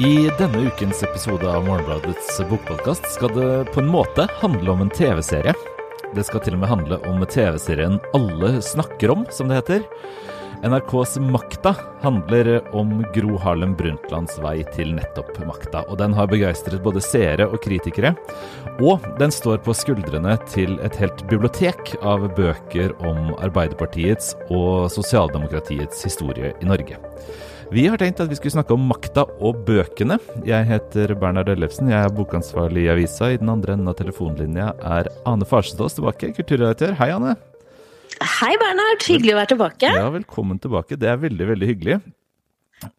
I 0.00 0.30
denne 0.38 0.58
ukens 0.64 1.02
episode 1.02 1.44
av 1.44 1.66
Morgenbladets 1.66 2.38
bokpodkast 2.48 3.04
skal 3.12 3.34
det 3.34 3.48
på 3.74 3.82
en 3.82 3.90
måte 3.92 4.24
handle 4.40 4.72
om 4.72 4.80
en 4.86 4.92
TV-serie. 4.96 5.52
Det 6.16 6.24
skal 6.24 6.40
til 6.40 6.56
og 6.56 6.62
med 6.62 6.70
handle 6.70 6.96
om 7.10 7.20
TV-serien 7.28 7.98
Alle 8.16 8.54
snakker 8.64 9.12
om, 9.12 9.26
som 9.28 9.52
det 9.52 9.58
heter. 9.58 9.84
NRKs 10.64 11.18
Makta 11.20 11.74
handler 12.00 12.62
om 12.76 13.02
Gro 13.12 13.36
Harlem 13.44 13.76
Brundtlands 13.76 14.40
vei 14.40 14.62
til 14.72 14.94
nettopp 14.96 15.36
makta. 15.44 15.84
Og 15.92 16.00
den 16.00 16.16
har 16.16 16.32
begeistret 16.32 16.80
både 16.80 17.04
seere 17.04 17.50
og 17.50 17.60
kritikere. 17.60 18.14
Og 18.80 19.04
den 19.20 19.36
står 19.36 19.60
på 19.68 19.76
skuldrene 19.76 20.38
til 20.48 20.78
et 20.80 20.96
helt 20.96 21.26
bibliotek 21.28 21.92
av 22.00 22.24
bøker 22.40 22.96
om 23.04 23.34
Arbeiderpartiets 23.36 24.32
og 24.48 24.88
sosialdemokratiets 24.96 26.08
historie 26.08 26.56
i 26.56 26.72
Norge. 26.72 26.96
Vi 27.70 27.84
har 27.86 28.00
tenkt 28.02 28.18
at 28.18 28.26
vi 28.26 28.34
skulle 28.34 28.50
snakke 28.50 28.74
om 28.74 28.88
makta 28.90 29.22
og 29.38 29.60
bøkene. 29.62 30.16
Jeg 30.42 30.66
heter 30.66 31.12
Bernhard 31.14 31.52
Ellefsen, 31.52 31.86
jeg 31.92 32.02
er 32.02 32.14
bokansvarlig 32.16 32.82
i 32.82 32.88
avisa. 32.90 33.28
I 33.30 33.36
den 33.38 33.52
andre 33.52 33.76
enden 33.76 33.90
av 33.92 33.94
telefonlinja 34.00 34.72
er 34.82 35.06
Ane 35.30 35.46
Farsestås 35.46 35.94
tilbake, 35.94 36.32
kulturredaktør. 36.34 36.96
Hei, 36.98 37.12
Ane. 37.14 37.36
Hei, 38.18 38.56
Bernhard. 38.58 39.04
Hyggelig 39.06 39.36
å 39.36 39.38
være 39.38 39.50
tilbake. 39.52 39.92
Ja, 40.00 40.08
velkommen 40.10 40.58
tilbake. 40.58 40.98
Det 40.98 41.12
er 41.12 41.20
veldig, 41.22 41.46
veldig 41.52 41.68
hyggelig. 41.70 42.00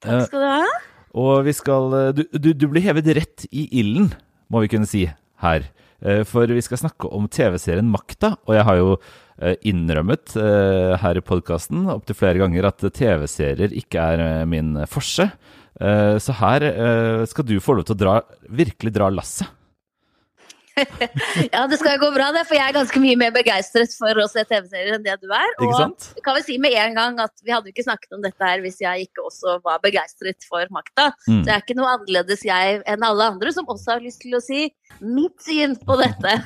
Takk 0.06 0.30
skal 0.30 0.46
du 0.46 0.48
ha. 0.48 0.78
Og 1.20 1.34
vi 1.44 1.56
skal 1.58 1.98
Du, 2.16 2.24
du, 2.32 2.54
du 2.56 2.66
blir 2.72 2.86
hevet 2.86 3.10
rett 3.18 3.44
i 3.52 3.66
ilden, 3.82 4.08
må 4.48 4.64
vi 4.64 4.72
kunne 4.72 4.88
si 4.88 5.04
her. 5.44 5.68
Eh, 6.00 6.24
for 6.24 6.48
vi 6.48 6.64
skal 6.64 6.80
snakke 6.86 7.12
om 7.12 7.28
TV-serien 7.28 7.92
Makta, 7.92 8.38
og 8.48 8.56
jeg 8.56 8.68
har 8.70 8.80
jo 8.80 8.96
Eh, 8.96 9.21
innrømmet 9.68 10.36
eh, 10.40 10.94
her 11.02 11.18
i 11.18 11.24
podkasten 11.26 11.88
opptil 11.92 12.18
flere 12.18 12.42
ganger 12.44 12.70
at 12.70 12.84
TV-serier 12.84 13.74
ikke 13.78 14.04
er 14.14 14.26
eh, 14.26 14.46
min 14.50 14.76
forse. 14.90 15.32
Så 15.82 16.34
her 16.38 16.62
skal 17.26 17.46
du 17.48 17.56
få 17.64 17.74
lov 17.74 17.88
til 17.88 17.96
å 17.96 17.98
dra, 17.98 18.12
virkelig 18.54 18.92
dra 18.94 19.08
lasset. 19.10 19.48
ja, 21.54 21.68
det 21.68 21.78
skal 21.80 22.00
gå 22.02 22.10
bra, 22.16 22.30
det, 22.36 22.44
for 22.50 22.58
jeg 22.58 22.66
er 22.66 22.76
ganske 22.76 23.02
mye 23.04 23.18
mer 23.20 23.34
begeistret 23.36 23.94
for 23.98 24.22
å 24.22 24.28
se 24.32 24.44
TV-serier 24.48 24.98
enn 24.98 25.06
det 25.06 25.18
du 25.22 25.32
er. 25.36 25.56
Og 25.66 25.72
kan 26.26 26.38
vi 26.38 26.46
si 26.46 26.58
med 26.62 26.76
en 26.80 26.98
gang 26.98 27.20
at 27.24 27.34
vi 27.44 27.54
hadde 27.54 27.72
ikke 27.72 27.86
snakket 27.86 28.18
om 28.18 28.24
dette 28.24 28.46
her 28.46 28.64
hvis 28.64 28.80
jeg 28.84 29.10
ikke 29.10 29.26
også 29.28 29.60
var 29.66 29.82
begeistret 29.84 30.48
for 30.48 30.66
makta. 30.74 31.12
Mm. 31.28 31.42
Så 31.42 31.50
jeg 31.50 31.56
er 31.56 31.66
ikke 31.66 31.80
noe 31.80 31.96
annerledes 31.96 32.46
jeg 32.48 32.82
enn 32.90 33.08
alle 33.08 33.32
andre 33.34 33.56
som 33.56 33.70
også 33.72 33.96
har 33.96 34.06
lyst 34.06 34.24
til 34.24 34.38
å 34.38 34.44
si 34.44 34.70
mitt 35.02 35.38
syn 35.44 35.76
på 35.86 35.98
dette. 36.00 36.38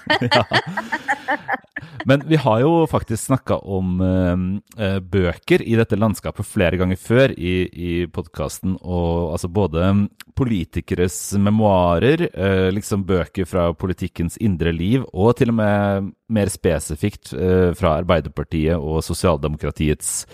Men 2.09 2.23
vi 2.29 2.37
har 2.39 2.61
jo 2.61 2.85
faktisk 2.89 3.27
snakka 3.27 3.57
om 3.65 4.01
uh, 4.01 4.99
bøker 5.01 5.63
i 5.65 5.75
dette 5.77 5.97
landskapet 5.97 6.47
flere 6.47 6.77
ganger 6.81 6.99
før 7.01 7.33
i, 7.33 7.55
i 7.71 7.93
podkasten. 8.11 8.77
Altså 8.85 9.49
både 9.49 9.93
politikeres 10.37 11.17
memoarer, 11.41 12.27
uh, 12.35 12.69
liksom 12.73 13.05
bøker 13.07 13.45
fra 13.49 13.71
politikkens 14.15 14.37
indre 14.39 14.71
liv, 14.71 15.05
og 15.13 15.35
til 15.37 15.49
og 15.49 15.55
med 15.55 16.11
mer 16.33 16.49
spesifikt 16.49 17.33
uh, 17.33 17.71
fra 17.77 17.97
Arbeiderpartiet 18.01 18.77
og 18.77 19.03
sosialdemokratiets 19.05 20.25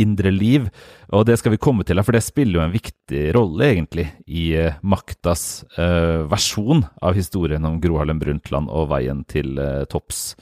indre 0.00 0.30
liv. 0.34 0.68
Og 1.14 1.26
det 1.28 1.36
skal 1.38 1.54
vi 1.54 1.60
komme 1.62 1.84
til, 1.86 2.00
for 2.02 2.16
det 2.16 2.24
spiller 2.26 2.58
jo 2.58 2.64
en 2.64 2.74
viktig 2.74 3.22
rolle, 3.36 3.68
egentlig, 3.68 4.08
i 4.26 4.56
maktas 4.82 5.62
versjon 6.30 6.82
av 7.04 7.14
historien 7.14 7.62
om 7.68 7.76
Gro 7.82 8.00
Harlem 8.00 8.18
Brundtland 8.18 8.70
og 8.72 8.88
veien 8.90 9.20
til 9.30 9.60
topps. 9.92 10.32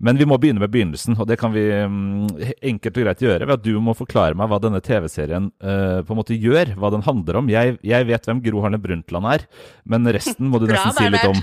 Men 0.00 0.16
vi 0.16 0.24
må 0.26 0.38
begynne 0.40 0.62
med 0.62 0.72
begynnelsen, 0.72 1.18
og 1.20 1.28
det 1.28 1.36
kan 1.42 1.52
vi 1.52 1.66
um, 1.84 2.24
enkelt 2.64 2.96
og 2.96 3.04
greit 3.04 3.24
gjøre 3.26 3.44
ved 3.44 3.58
at 3.58 3.66
du 3.66 3.76
må 3.82 3.92
forklare 3.98 4.38
meg 4.38 4.48
hva 4.48 4.62
denne 4.62 4.80
TV-serien 4.82 5.50
på 5.60 6.14
en 6.14 6.20
måte 6.22 6.38
gjør, 6.38 6.72
hva 6.80 6.94
den 6.94 7.04
handler 7.04 7.42
om. 7.42 7.52
Jeg, 7.52 7.76
jeg 7.84 8.08
vet 8.08 8.30
hvem 8.30 8.40
Gro 8.46 8.64
Harlem 8.64 8.86
Brundtland 8.86 9.28
er, 9.34 9.46
men 9.84 10.08
resten 10.16 10.48
må 10.48 10.62
du 10.62 10.70
nesten 10.70 10.96
si 10.96 11.12
litt 11.12 11.28
om. 11.28 11.38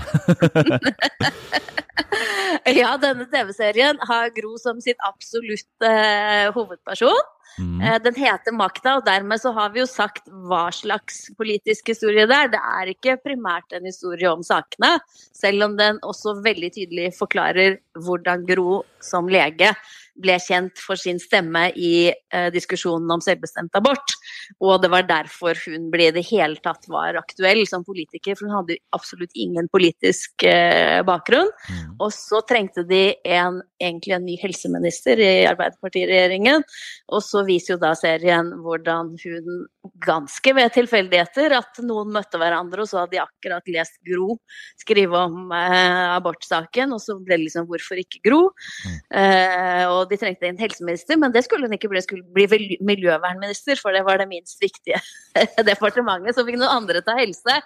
ja, 2.80 2.94
denne 3.00 3.26
TV-serien 3.30 4.00
har 4.08 4.32
Gro 4.36 4.56
som 4.60 4.80
sitt 4.84 5.00
absolutte 5.06 5.90
uh, 5.90 6.50
hovedperson. 6.56 7.20
Mm. 7.58 7.80
Eh, 7.80 7.96
den 8.02 8.14
heter 8.14 8.54
Makta, 8.54 8.96
og 8.98 9.06
dermed 9.06 9.40
så 9.42 9.52
har 9.56 9.72
vi 9.74 9.82
jo 9.82 9.86
sagt 9.88 10.28
hva 10.48 10.68
slags 10.74 11.24
politisk 11.38 11.90
historie 11.92 12.26
det 12.30 12.36
er. 12.36 12.52
Det 12.52 12.60
er 12.60 12.92
ikke 12.92 13.16
primært 13.24 13.74
en 13.76 13.88
historie 13.88 14.30
om 14.30 14.44
sakene, 14.46 14.96
selv 15.36 15.66
om 15.66 15.76
den 15.80 15.98
også 16.06 16.36
veldig 16.44 16.70
tydelig 16.76 17.10
forklarer 17.18 17.80
hvordan 17.98 18.46
Gro 18.48 18.82
som 19.04 19.28
lege 19.30 19.72
ble 20.20 20.36
kjent 20.42 20.80
for 20.80 21.00
sin 21.00 21.20
stemme 21.22 21.68
i 21.76 22.10
eh, 22.10 22.48
diskusjonen 22.54 23.10
om 23.14 23.22
selvbestemt 23.24 23.76
abort. 23.78 24.14
Og 24.60 24.80
det 24.82 24.90
var 24.92 25.08
derfor 25.08 25.58
hun 25.66 25.88
ble 25.92 26.10
i 26.10 26.14
det 26.14 26.24
hele 26.30 26.60
tatt 26.62 26.86
var 26.90 27.18
aktuell 27.20 27.62
som 27.68 27.84
politiker, 27.86 28.36
for 28.36 28.48
hun 28.48 28.58
hadde 28.60 28.78
absolutt 28.96 29.34
ingen 29.34 29.68
politisk 29.72 30.44
eh, 30.48 31.00
bakgrunn. 31.06 31.50
Mm. 31.70 31.96
Og 31.98 32.12
så 32.14 32.42
trengte 32.48 32.84
de 32.88 33.02
en, 33.24 33.60
egentlig 33.80 34.16
en 34.16 34.26
ny 34.26 34.36
helseminister 34.40 35.20
i 35.20 35.32
Arbeiderpartiregjeringen. 35.50 36.64
Og 37.10 37.24
så 37.24 37.44
viser 37.48 37.74
jo 37.74 37.82
da 37.82 37.94
serien 37.98 38.52
hvordan 38.64 39.14
hun 39.24 39.66
ganske 40.04 40.54
ved 40.56 40.72
tilfeldigheter 40.74 41.54
at 41.56 41.80
noen 41.84 42.12
møtte 42.14 42.40
hverandre, 42.40 42.84
og 42.84 42.90
så 42.90 43.02
hadde 43.02 43.16
de 43.16 43.22
akkurat 43.22 43.72
lest 43.72 43.96
Gro 44.06 44.36
skrive 44.80 45.18
om 45.26 45.52
eh, 45.54 46.06
abortsaken, 46.16 46.94
og 46.96 47.02
så 47.02 47.16
ble 47.18 47.38
det 47.38 47.46
liksom 47.46 47.68
hvorfor 47.70 48.00
ikke 48.00 48.22
Gro? 48.26 48.40
Mm. 48.84 48.96
Eh, 49.20 49.84
og 49.88 50.09
de 50.10 50.18
trengte 50.20 50.48
en 50.48 50.58
helseminister, 50.60 51.18
men 51.20 51.32
det 51.34 51.42
skulle 51.46 51.68
hun 51.68 51.76
ikke 51.76 51.90
bli, 51.92 52.02
skulle 52.04 52.26
bli 52.34 52.76
miljøvernminister, 52.86 53.78
for 53.80 53.94
det 53.96 54.02
var 54.06 54.20
det 54.20 54.28
minst 54.30 54.60
viktige 54.62 54.98
departementet. 55.70 56.36
Så 56.36 56.44
fikk 56.46 56.58
noen 56.60 56.82
andre 56.82 57.02
ta 57.06 57.16
helse. 57.18 57.56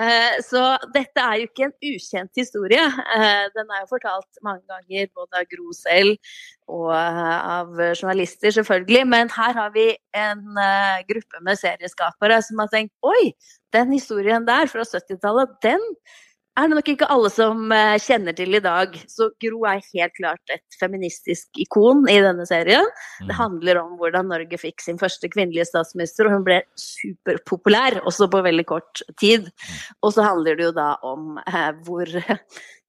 Eh, 0.00 0.40
så 0.44 0.64
dette 0.94 1.22
er 1.22 1.40
jo 1.40 1.48
ikke 1.48 1.68
en 1.68 1.76
ukjent 1.92 2.42
historie. 2.42 2.82
Eh, 3.16 3.46
den 3.54 3.70
er 3.70 3.84
jo 3.84 3.92
fortalt 3.92 4.42
mange 4.46 4.64
ganger, 4.70 5.08
både 5.14 5.40
av 5.40 5.48
Gro 5.52 5.70
selv 5.78 6.18
og 6.70 6.90
eh, 6.96 7.38
av 7.58 7.72
journalister, 7.92 8.54
selvfølgelig. 8.58 9.06
Men 9.14 9.32
her 9.34 9.56
har 9.60 9.72
vi 9.74 9.88
en 10.16 10.44
gruppe 11.08 11.42
med 11.46 11.60
serieskapere 11.60 12.42
som 12.44 12.62
har 12.62 12.70
tenkt 12.72 12.94
oi, 13.06 13.32
den 13.74 13.94
historien 13.94 14.46
der 14.46 14.70
fra 14.70 14.86
70-tallet, 14.86 15.58
den 15.64 15.82
er 16.54 16.68
det 16.70 16.76
nok 16.78 16.88
ikke 16.92 17.08
alle 17.10 17.30
som 17.34 17.72
eh, 17.74 17.96
kjenner 18.02 18.36
til 18.36 18.54
i 18.54 18.62
dag. 18.62 18.94
Så 19.10 19.30
Gro 19.42 19.64
er 19.66 19.82
helt 19.82 20.14
klart 20.18 20.54
et 20.54 20.78
feministisk 20.78 21.62
ikon 21.64 22.04
i 22.10 22.20
denne 22.22 22.46
serien. 22.46 22.86
Det 23.18 23.32
mm. 23.32 23.38
handler 23.40 23.80
om 23.82 23.96
hvordan 23.98 24.30
Norge 24.30 24.60
fikk 24.60 24.84
sin 24.84 25.00
første 25.00 25.30
kvinnelige 25.32 25.66
statsminister, 25.70 26.28
og 26.28 26.38
hun 26.38 26.46
ble 26.46 26.60
superpopulær 26.78 28.00
også 28.04 28.30
på 28.30 28.44
veldig 28.46 28.66
kort 28.70 29.02
tid. 29.20 29.50
Mm. 29.50 29.82
Og 30.06 30.14
så 30.14 30.28
handler 30.28 30.58
det 30.58 30.68
jo 30.68 30.76
da 30.78 30.88
om 31.02 31.40
eh, 31.42 31.70
hvor 31.86 32.18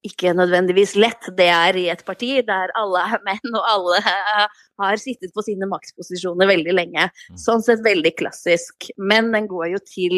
ikke 0.07 0.33
nødvendigvis 0.37 0.95
lett 0.99 1.29
det 1.37 1.47
er 1.51 1.77
i 1.79 1.87
et 1.93 2.03
parti 2.07 2.31
der 2.45 2.73
alle 2.77 3.03
er 3.15 3.23
menn 3.25 3.57
og 3.57 3.69
alle 3.71 4.01
har 4.05 4.99
sittet 5.01 5.33
på 5.35 5.43
sine 5.45 5.67
maktposisjoner 5.71 6.49
veldig 6.49 6.75
lenge. 6.75 7.07
Mm. 7.31 7.39
Sånn 7.41 7.63
sett 7.65 7.83
veldig 7.85 8.13
klassisk. 8.19 8.89
Men 8.97 9.31
den 9.35 9.49
går 9.51 9.71
jo 9.75 9.81
til 9.87 10.17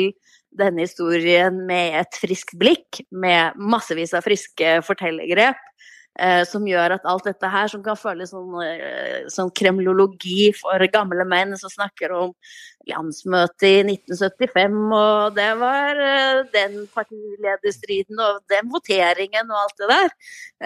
denne 0.58 0.86
historien 0.86 1.62
med 1.68 2.00
et 2.02 2.18
friskt 2.18 2.56
blikk, 2.60 3.04
med 3.12 3.58
massevis 3.60 4.16
av 4.18 4.26
friske 4.26 4.80
fortellergrep. 4.88 5.60
Eh, 6.18 6.42
som 6.50 6.64
gjør 6.66 6.96
at 6.96 7.04
alt 7.06 7.28
dette 7.30 7.50
her, 7.54 7.68
som 7.70 7.84
kan 7.86 7.98
føles 8.00 8.32
som 8.34 8.56
eh, 8.64 9.28
sånn 9.30 9.52
kremlologi 9.54 10.48
for 10.58 10.82
gamle 10.90 11.28
menn 11.30 11.54
som 11.62 11.70
snakker 11.70 12.16
om 12.18 12.32
landsmøtet 12.90 13.68
i 13.68 13.84
1975, 13.86 14.80
og 14.98 15.38
det 15.38 15.52
var 15.60 16.02
eh, 16.02 16.42
den 16.56 16.80
partilederstriden 16.96 18.24
og 18.24 18.42
den 18.50 18.74
voteringen 18.74 19.54
og 19.54 19.62
alt 19.62 19.84
det 19.84 19.92
der, 19.94 20.16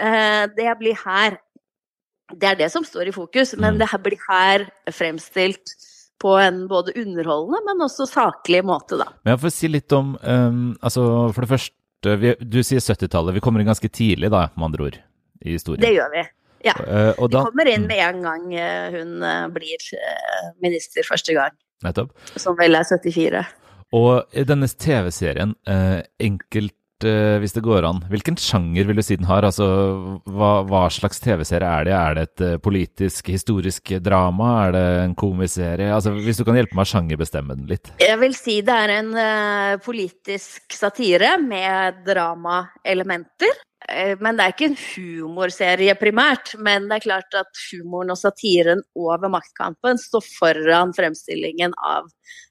eh, 0.06 0.42
det 0.56 0.76
blir 0.80 0.96
her. 1.04 1.36
Det 2.32 2.48
er 2.48 2.60
det 2.62 2.70
som 2.72 2.86
står 2.88 3.10
i 3.10 3.16
fokus, 3.18 3.52
men 3.60 3.76
det 3.76 3.90
det 3.92 4.00
blir 4.06 4.24
her 4.30 4.64
fremstilt 4.88 5.76
på 6.22 6.36
en 6.38 6.64
både 6.70 6.94
underholdende, 6.96 7.60
men 7.66 7.84
også 7.84 8.06
saklig 8.08 8.62
måte, 8.64 8.96
da. 9.00 9.10
Men 9.24 9.34
jeg 9.34 9.42
får 9.44 9.52
si 9.58 9.68
litt 9.68 9.92
om 9.96 10.14
um, 10.22 10.60
Altså, 10.80 11.04
for 11.34 11.44
det 11.44 11.50
første, 11.50 12.18
vi, 12.22 12.34
du 12.40 12.60
sier 12.64 12.80
70-tallet. 12.80 13.34
Vi 13.36 13.42
kommer 13.42 13.60
inn 13.60 13.68
ganske 13.68 13.90
tidlig, 13.90 14.30
da, 14.32 14.46
med 14.54 14.70
andre 14.70 14.86
ord, 14.86 15.00
i 15.44 15.58
historien. 15.58 15.82
Det 15.84 15.92
gjør 15.96 16.14
vi. 16.14 16.24
Ja. 16.66 16.76
Uh, 16.78 17.26
da, 17.26 17.42
vi 17.42 17.48
kommer 17.50 17.70
inn 17.70 17.86
mm. 17.86 17.90
med 17.90 18.04
en 18.06 18.22
gang 18.26 18.44
uh, 18.54 18.94
hun 18.94 19.24
uh, 19.24 19.48
blir 19.54 19.88
minister 20.62 21.06
første 21.08 21.34
gang. 21.36 21.56
Nettopp. 21.82 22.14
Som 22.38 22.58
vel 22.60 22.78
er 22.78 22.86
74. 22.86 23.42
Og 23.98 24.38
i 24.38 24.46
denne 24.48 24.68
TV-serien, 24.70 25.52
enkelt 26.22 26.78
hvis 27.02 27.50
det 27.56 27.64
går 27.66 27.82
an. 27.82 27.98
Hvilken 28.06 28.36
sjanger 28.38 28.86
vil 28.86 28.94
du 28.96 29.02
si 29.02 29.16
den 29.18 29.26
har? 29.26 29.42
Altså, 29.42 29.66
hva, 30.22 30.52
hva 30.62 30.84
slags 30.94 31.18
TV-serie 31.20 31.66
er 31.66 31.88
det? 31.88 31.96
Er 31.98 32.14
det 32.14 32.22
et 32.28 32.62
politisk, 32.62 33.26
historisk 33.34 33.90
drama? 33.98 34.52
Er 34.68 34.76
det 34.76 34.84
en 35.02 35.16
komiserie? 35.18 35.90
Altså, 35.90 36.14
hvis 36.14 36.38
du 36.38 36.44
kan 36.46 36.56
hjelpe 36.56 36.78
meg 36.78 36.86
å 36.86 36.92
sjangerbestemme 36.92 37.58
den 37.58 37.66
litt. 37.74 37.90
Jeg 38.00 38.20
vil 38.22 38.38
si 38.38 38.60
det 38.62 38.78
er 38.84 38.94
en 39.00 39.10
uh, 39.18 39.74
politisk 39.82 40.78
satire 40.78 41.34
med 41.42 42.04
dramaelementer. 42.06 43.60
Eh, 43.88 44.14
men 44.20 44.38
det 44.38 44.44
er 44.44 44.54
ikke 44.54 44.68
en 44.70 44.78
humorserie 44.80 45.94
primært. 46.00 46.54
Men 46.58 46.88
det 46.88 46.98
er 46.98 47.06
klart 47.06 47.38
at 47.38 47.62
humoren 47.70 48.14
og 48.14 48.20
satiren 48.20 48.82
over 48.98 49.32
maktkampen 49.32 50.00
står 50.00 50.24
foran 50.38 50.94
fremstillingen 50.96 51.76
av 51.78 52.08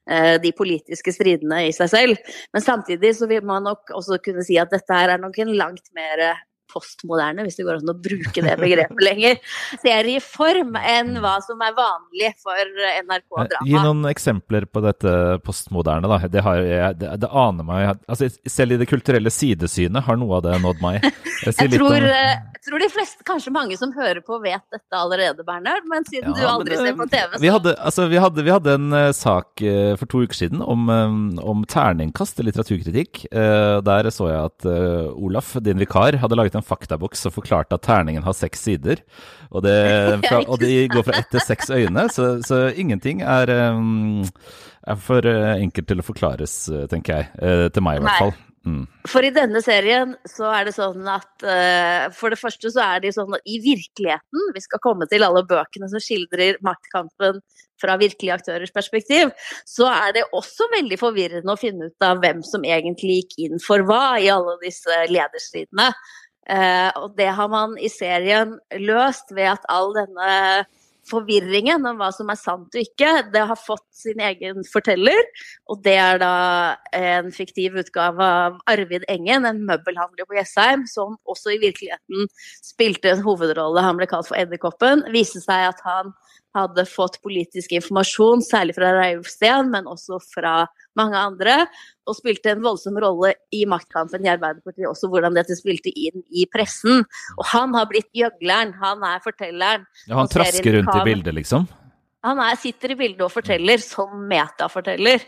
eh, 0.09 0.37
de 0.43 0.53
politiske 0.57 1.13
stridene 1.15 1.65
i 1.67 1.73
seg 1.75 1.91
selv. 1.91 2.37
Men 2.53 2.65
samtidig 2.65 3.15
så 3.19 3.29
vil 3.31 3.45
man 3.47 3.67
nok 3.69 3.93
også 3.97 4.21
kunne 4.25 4.45
si 4.47 4.59
at 4.61 4.73
dette 4.73 4.97
her 4.97 5.15
er 5.15 5.21
nok 5.21 5.39
en 5.41 5.53
langt 5.57 5.87
mer 5.97 6.25
postmoderne, 6.71 7.45
hvis 7.45 7.59
det 7.59 7.65
går 7.67 7.81
an 7.81 7.93
å 7.93 7.97
bruke 7.97 8.43
det 8.45 8.55
begrepet 8.61 9.03
lenger, 9.03 9.39
serieform 9.83 10.77
enn 10.79 11.17
hva 11.21 11.35
som 11.45 11.61
er 11.63 11.75
vanlig 11.77 12.31
for 12.41 12.71
NRK 13.05 13.29
Drama. 13.51 13.67
Gi 13.67 13.77
noen 13.77 14.07
eksempler 14.11 14.67
på 14.69 14.83
dette 14.85 15.15
postmoderne, 15.45 16.09
da. 16.11 16.21
Det, 16.31 16.43
har, 16.45 16.63
det, 16.97 17.11
det 17.21 17.29
aner 17.29 17.67
meg 17.67 17.87
altså, 18.07 18.29
Selv 18.49 18.75
i 18.75 18.79
det 18.81 18.87
kulturelle 18.89 19.31
sidesynet 19.33 20.05
har 20.07 20.19
noe 20.19 20.39
av 20.39 20.47
det 20.47 20.57
nådd 20.63 20.81
meg. 20.83 21.01
Jeg, 21.41 21.55
jeg 21.57 21.71
tror. 21.73 22.03
Eh, 22.05 22.35
tror, 22.61 22.77
de 22.83 22.87
fleste, 22.93 23.23
kanskje 23.25 23.49
mange 23.53 23.73
som 23.73 23.89
hører 23.95 24.19
på, 24.21 24.37
vet 24.43 24.61
dette 24.69 24.93
allerede, 24.93 25.41
Bernhard. 25.41 25.87
Men 25.89 26.05
siden 26.05 26.35
ja, 26.35 26.37
du 26.37 26.45
aldri 26.45 26.75
det, 26.75 26.83
ser 26.85 26.97
på 26.99 27.07
TV, 27.09 27.31
så 27.33 27.41
vi 27.41 27.49
hadde, 27.49 27.73
altså, 27.81 28.05
vi 28.11 28.19
hadde, 28.21 28.43
vi 28.45 28.53
hadde 28.53 28.75
en 28.77 28.97
sak 29.17 29.63
for 29.97 30.11
to 30.11 30.21
uker 30.21 30.37
siden 30.37 30.61
om, 30.61 30.85
om 31.41 31.63
terningkast 31.65 32.37
til 32.37 32.45
litteraturkritikk. 32.45 33.23
Der 33.31 34.11
så 34.13 34.29
jeg 34.29 34.51
at 34.51 34.69
Olaf, 35.15 35.55
din 35.65 35.81
vikar, 35.81 36.19
hadde 36.21 36.37
laget 36.37 36.59
en 36.59 36.60
faktaboks 36.65 37.25
som 37.25 37.33
forklarte 37.35 37.77
at 37.77 37.85
terningen 37.85 38.25
har 38.25 38.35
seks 38.37 38.67
sider. 38.67 39.01
Og, 39.51 39.63
det, 39.65 39.77
fra, 40.27 40.43
og 40.45 40.61
de 40.61 40.85
går 40.91 41.07
fra 41.07 41.17
ett 41.19 41.31
til 41.33 41.43
seks 41.45 41.73
øyne, 41.73 42.07
så, 42.13 42.33
så 42.45 42.67
ingenting 42.71 43.23
er, 43.25 43.51
um, 43.73 44.23
er 44.87 45.01
for 45.01 45.27
enkelt 45.27 45.91
til 45.91 46.03
å 46.03 46.07
forklares, 46.07 46.63
tenker 46.91 47.21
jeg. 47.21 47.73
til 47.75 47.85
meg, 47.85 47.99
i 47.99 48.07
hvert 48.07 48.25
fall. 48.27 48.39
Mm. 48.61 48.83
For 49.09 49.25
i 49.25 49.31
denne 49.33 49.57
serien 49.65 50.11
så 50.29 50.51
er 50.53 50.67
det 50.67 50.75
sånn 50.75 51.07
at 51.09 51.45
uh, 51.45 52.11
for 52.13 52.29
det 52.29 52.37
første 52.37 52.69
så 52.69 52.83
er 52.93 53.01
det 53.01 53.15
sånn 53.15 53.33
at 53.33 53.49
i 53.49 53.57
virkeligheten, 53.63 54.51
vi 54.53 54.61
skal 54.61 54.81
komme 54.83 55.07
til 55.09 55.25
alle 55.25 55.41
bøkene 55.49 55.89
som 55.89 56.03
skildrer 56.03 56.59
maktkampen 56.65 57.41
fra 57.81 57.97
virkelige 57.97 58.35
aktørers 58.35 58.73
perspektiv, 58.73 59.31
så 59.65 59.87
er 59.89 60.13
det 60.19 60.27
også 60.37 60.69
veldig 60.75 60.99
forvirrende 61.01 61.55
å 61.55 61.57
finne 61.57 61.89
ut 61.89 62.05
av 62.05 62.21
hvem 62.21 62.43
som 62.45 62.67
egentlig 62.67 63.23
gikk 63.23 63.37
inn 63.47 63.63
for 63.63 63.81
hva 63.87 64.19
i 64.21 64.29
alle 64.29 64.53
disse 64.61 64.99
lederstridene. 65.09 65.89
Uh, 66.49 66.89
og 66.97 67.17
det 67.19 67.29
har 67.37 67.49
man 67.51 67.75
i 67.77 67.89
serien 67.91 68.57
løst 68.81 69.29
ved 69.35 69.53
at 69.53 69.67
all 69.69 69.93
denne 69.95 70.65
forvirringen 71.09 71.85
om 71.87 71.97
hva 71.99 72.09
som 72.13 72.29
er 72.31 72.37
sant 72.39 72.75
og 72.75 72.81
ikke, 72.81 73.09
det 73.33 73.43
har 73.49 73.59
fått 73.59 73.85
sin 73.95 74.21
egen 74.21 74.65
forteller. 74.69 75.21
Og 75.71 75.81
det 75.85 75.95
er 75.99 76.21
da 76.21 76.33
en 76.95 77.31
fiktiv 77.35 77.77
utgave 77.81 78.27
av 78.45 78.59
Arvid 78.69 79.05
Engen, 79.11 79.47
en 79.47 79.63
møbelhandler 79.67 80.29
på 80.29 80.37
Jessheim, 80.37 80.85
som 80.89 81.17
også 81.29 81.55
i 81.55 81.61
virkeligheten 81.63 82.29
spilte 82.61 83.15
en 83.15 83.25
hovedrolle. 83.25 83.85
Han 83.85 83.99
ble 83.99 84.09
kalt 84.11 84.29
for 84.29 84.39
Edderkoppen. 84.39 85.05
Viste 85.15 85.41
seg 85.43 85.71
at 85.71 85.81
han 85.87 86.13
hadde 86.57 86.85
fått 86.89 87.19
politisk 87.23 87.73
informasjon, 87.77 88.43
særlig 88.45 88.75
fra 88.77 88.91
Reiulf 88.97 89.31
men 89.71 89.87
også 89.87 90.19
fra 90.33 90.67
mange 90.99 91.17
andre, 91.17 91.65
og 92.07 92.17
spilte 92.17 92.51
en 92.51 92.63
voldsom 92.63 92.97
rolle 92.99 93.33
i 93.55 93.63
maktkampen 93.69 94.25
i 94.25 94.31
Arbeiderpartiet, 94.33 94.89
også 94.89 95.07
hvordan 95.11 95.37
dette 95.37 95.55
spilte 95.55 95.93
inn 95.95 96.23
i 96.29 96.47
pressen. 96.51 97.05
Og 97.37 97.45
han 97.53 97.75
har 97.77 97.87
blitt 97.91 98.09
gjøgleren, 98.13 98.73
han 98.81 99.03
er 99.07 99.23
fortelleren. 99.23 99.87
Ja, 100.07 100.17
han 100.19 100.31
trasker 100.31 100.79
rundt 100.79 100.95
i 100.95 101.05
bildet, 101.07 101.35
liksom? 101.39 101.69
Han 102.25 102.39
er, 102.43 102.57
sitter 102.59 102.93
i 102.93 102.97
bildet 102.99 103.23
og 103.25 103.31
forteller 103.33 103.81
som 103.81 104.11
metaforteller. 104.29 105.23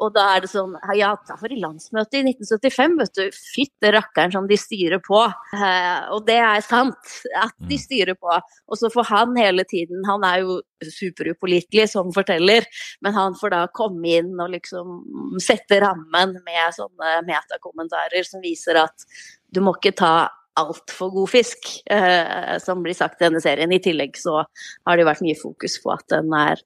Og 0.00 0.14
da 0.16 0.24
er 0.34 0.44
det 0.44 0.50
sånn 0.52 0.76
Ja, 0.96 1.10
for 1.28 1.52
i 1.52 1.58
landsmøtet 1.60 2.20
i 2.20 2.22
1975, 2.32 2.96
vet 3.02 3.18
du, 3.18 3.40
fytte 3.56 3.92
rakkeren 3.92 4.32
som 4.32 4.48
de 4.48 4.56
styrer 4.60 5.02
på. 5.04 5.20
Eh, 5.58 6.08
og 6.14 6.24
det 6.28 6.38
er 6.40 6.64
sant, 6.64 7.12
at 7.36 7.52
de 7.60 7.76
mm. 7.76 7.84
styrer 7.84 8.16
på. 8.16 8.32
Og 8.68 8.80
så 8.80 8.90
får 8.92 9.10
han 9.10 9.36
hele 9.36 9.66
tiden 9.68 10.06
Han 10.08 10.24
er 10.24 10.42
jo 10.46 10.58
superupålitelig 10.78 11.88
som 11.92 12.12
forteller, 12.14 12.64
men 13.04 13.16
han 13.16 13.36
får 13.36 13.54
da 13.54 13.62
komme 13.74 14.18
inn 14.20 14.32
og 14.38 14.52
liksom 14.54 15.40
sette 15.42 15.80
rammen 15.82 16.36
med 16.46 16.76
sånne 16.76 17.18
metakommentarer 17.26 18.24
som 18.26 18.44
viser 18.44 18.78
at 18.86 19.08
du 19.50 19.60
må 19.64 19.74
ikke 19.76 19.96
ta 19.98 20.28
altfor 20.58 21.10
god 21.14 21.30
fisk, 21.30 21.70
eh, 21.90 22.58
som 22.62 22.82
blir 22.82 22.96
sagt 22.96 23.20
i 23.20 23.26
denne 23.28 23.42
serien. 23.42 23.72
I 23.72 23.82
tillegg 23.82 24.16
så 24.18 24.42
har 24.42 24.96
det 24.98 25.08
vært 25.08 25.24
mye 25.24 25.38
fokus 25.38 25.78
på 25.82 25.92
at 25.94 26.06
den 26.12 26.32
er 26.36 26.62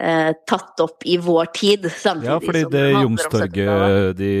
eh, 0.00 0.32
tatt 0.48 0.82
opp 0.84 1.06
i 1.08 1.16
vår 1.20 1.52
tid. 1.56 1.86
Samtidig 1.92 2.32
ja, 2.32 2.40
fordi 2.44 2.64
det 2.72 2.84
Youngstorget 2.96 4.18
de 4.18 4.34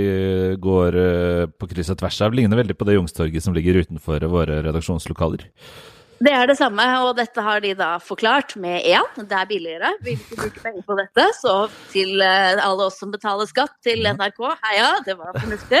går 0.60 1.00
eh, 1.04 1.46
på 1.54 1.70
kryss 1.70 1.92
og 1.94 2.02
tvers 2.02 2.20
av, 2.26 2.36
ligner 2.36 2.60
veldig 2.60 2.76
på 2.76 2.88
det 2.88 2.98
Youngstorget 2.98 3.46
som 3.46 3.56
ligger 3.56 3.82
utenfor 3.84 4.28
våre 4.32 4.60
redaksjonslokaler. 4.66 5.48
Det 6.20 6.32
er 6.36 6.50
det 6.50 6.58
samme, 6.58 6.84
og 7.00 7.14
dette 7.16 7.40
har 7.40 7.62
de 7.64 7.70
da 7.72 7.94
forklart 8.04 8.52
med 8.60 8.84
én. 8.84 9.06
Det 9.24 9.36
er 9.36 9.46
billigere. 9.48 9.92
Vi 10.04 10.12
vil 10.12 10.18
ikke 10.20 10.36
bruke 10.42 10.64
penger 10.66 10.82
på 10.84 10.96
dette. 10.98 11.24
Så 11.38 11.54
til 11.94 12.20
eh, 12.20 12.60
alle 12.60 12.88
oss 12.90 12.98
som 13.00 13.12
betaler 13.14 13.48
skatt 13.48 13.72
til 13.86 14.04
NRK, 14.04 14.42
heia, 14.66 14.90
det 15.06 15.16
var 15.16 15.38
fornuftig. 15.38 15.80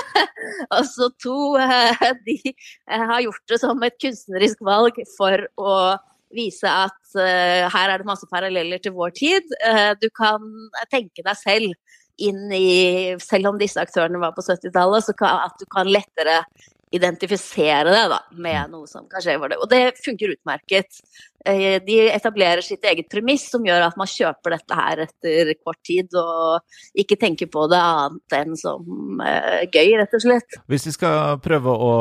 og 0.78 0.88
så 0.88 1.10
to, 1.20 1.36
eh, 1.60 2.06
de 2.24 2.38
eh, 2.54 3.04
har 3.12 3.20
gjort 3.26 3.52
det 3.52 3.60
som 3.60 3.84
et 3.84 4.00
kunstnerisk 4.00 4.64
valg 4.64 5.02
for 5.18 5.44
å 5.60 5.76
vise 6.32 6.70
at 6.70 6.96
her 7.18 7.90
er 7.90 8.00
det 8.00 8.06
masse 8.06 8.24
paralleller 8.30 8.78
til 8.78 8.92
vår 8.94 9.10
tid. 9.18 9.48
du 9.98 10.06
kan 10.14 10.44
tenke 10.86 11.24
deg 11.26 11.34
selv 11.34 11.96
inn 12.22 12.52
i 12.54 13.16
Selv 13.18 13.50
om 13.50 13.58
disse 13.58 13.82
aktørene 13.82 14.20
var 14.22 14.36
på 14.36 14.44
70-tallet, 14.46 15.08
så 15.08 15.16
kan, 15.18 15.48
at 15.48 15.58
du 15.58 15.66
kan 15.74 15.90
lettere 15.90 16.44
identifisere 16.90 17.90
det 17.92 18.06
da, 18.10 18.20
med 18.34 18.66
mm. 18.66 18.72
noe 18.74 18.88
som 18.90 19.06
kan 19.10 19.22
skje 19.22 19.36
for 19.38 19.52
det. 19.52 19.58
Og 19.62 19.68
det 19.70 19.82
funker 20.02 20.34
utmerket. 20.34 20.98
Eh, 21.46 21.78
de 21.86 21.96
etablerer 22.10 22.60
sitt 22.64 22.84
eget 22.84 23.08
premiss 23.12 23.46
som 23.52 23.64
gjør 23.64 23.86
at 23.86 23.96
man 23.96 24.10
kjøper 24.10 24.56
dette 24.56 24.76
her 24.76 25.04
etter 25.06 25.52
kort 25.62 25.78
tid, 25.86 26.10
og 26.18 26.98
ikke 26.98 27.16
tenker 27.20 27.48
på 27.52 27.64
det 27.70 27.80
annet 27.80 28.36
enn 28.40 28.58
som 28.60 29.22
uh, 29.22 29.62
gøy, 29.70 29.94
rett 30.02 30.18
og 30.18 30.24
slett. 30.26 30.58
Hvis 30.68 30.88
vi 30.90 30.96
skal 30.98 31.38
prøve 31.44 31.72
å 31.72 31.92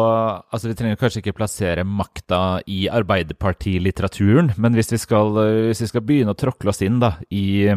Altså, 0.50 0.70
vi 0.70 0.76
trenger 0.78 0.98
kanskje 1.00 1.22
ikke 1.22 1.36
plassere 1.38 1.84
makta 1.86 2.60
i 2.70 2.88
Arbeiderpartilitteraturen, 2.92 4.54
men 4.58 4.76
hvis 4.76 4.92
vi 4.94 5.00
skal, 5.02 5.38
hvis 5.70 5.84
vi 5.84 5.90
skal 5.92 6.04
begynne 6.06 6.34
å 6.34 6.40
tråkle 6.40 6.74
oss 6.74 6.82
inn 6.86 6.98
da, 7.02 7.14
i 7.30 7.70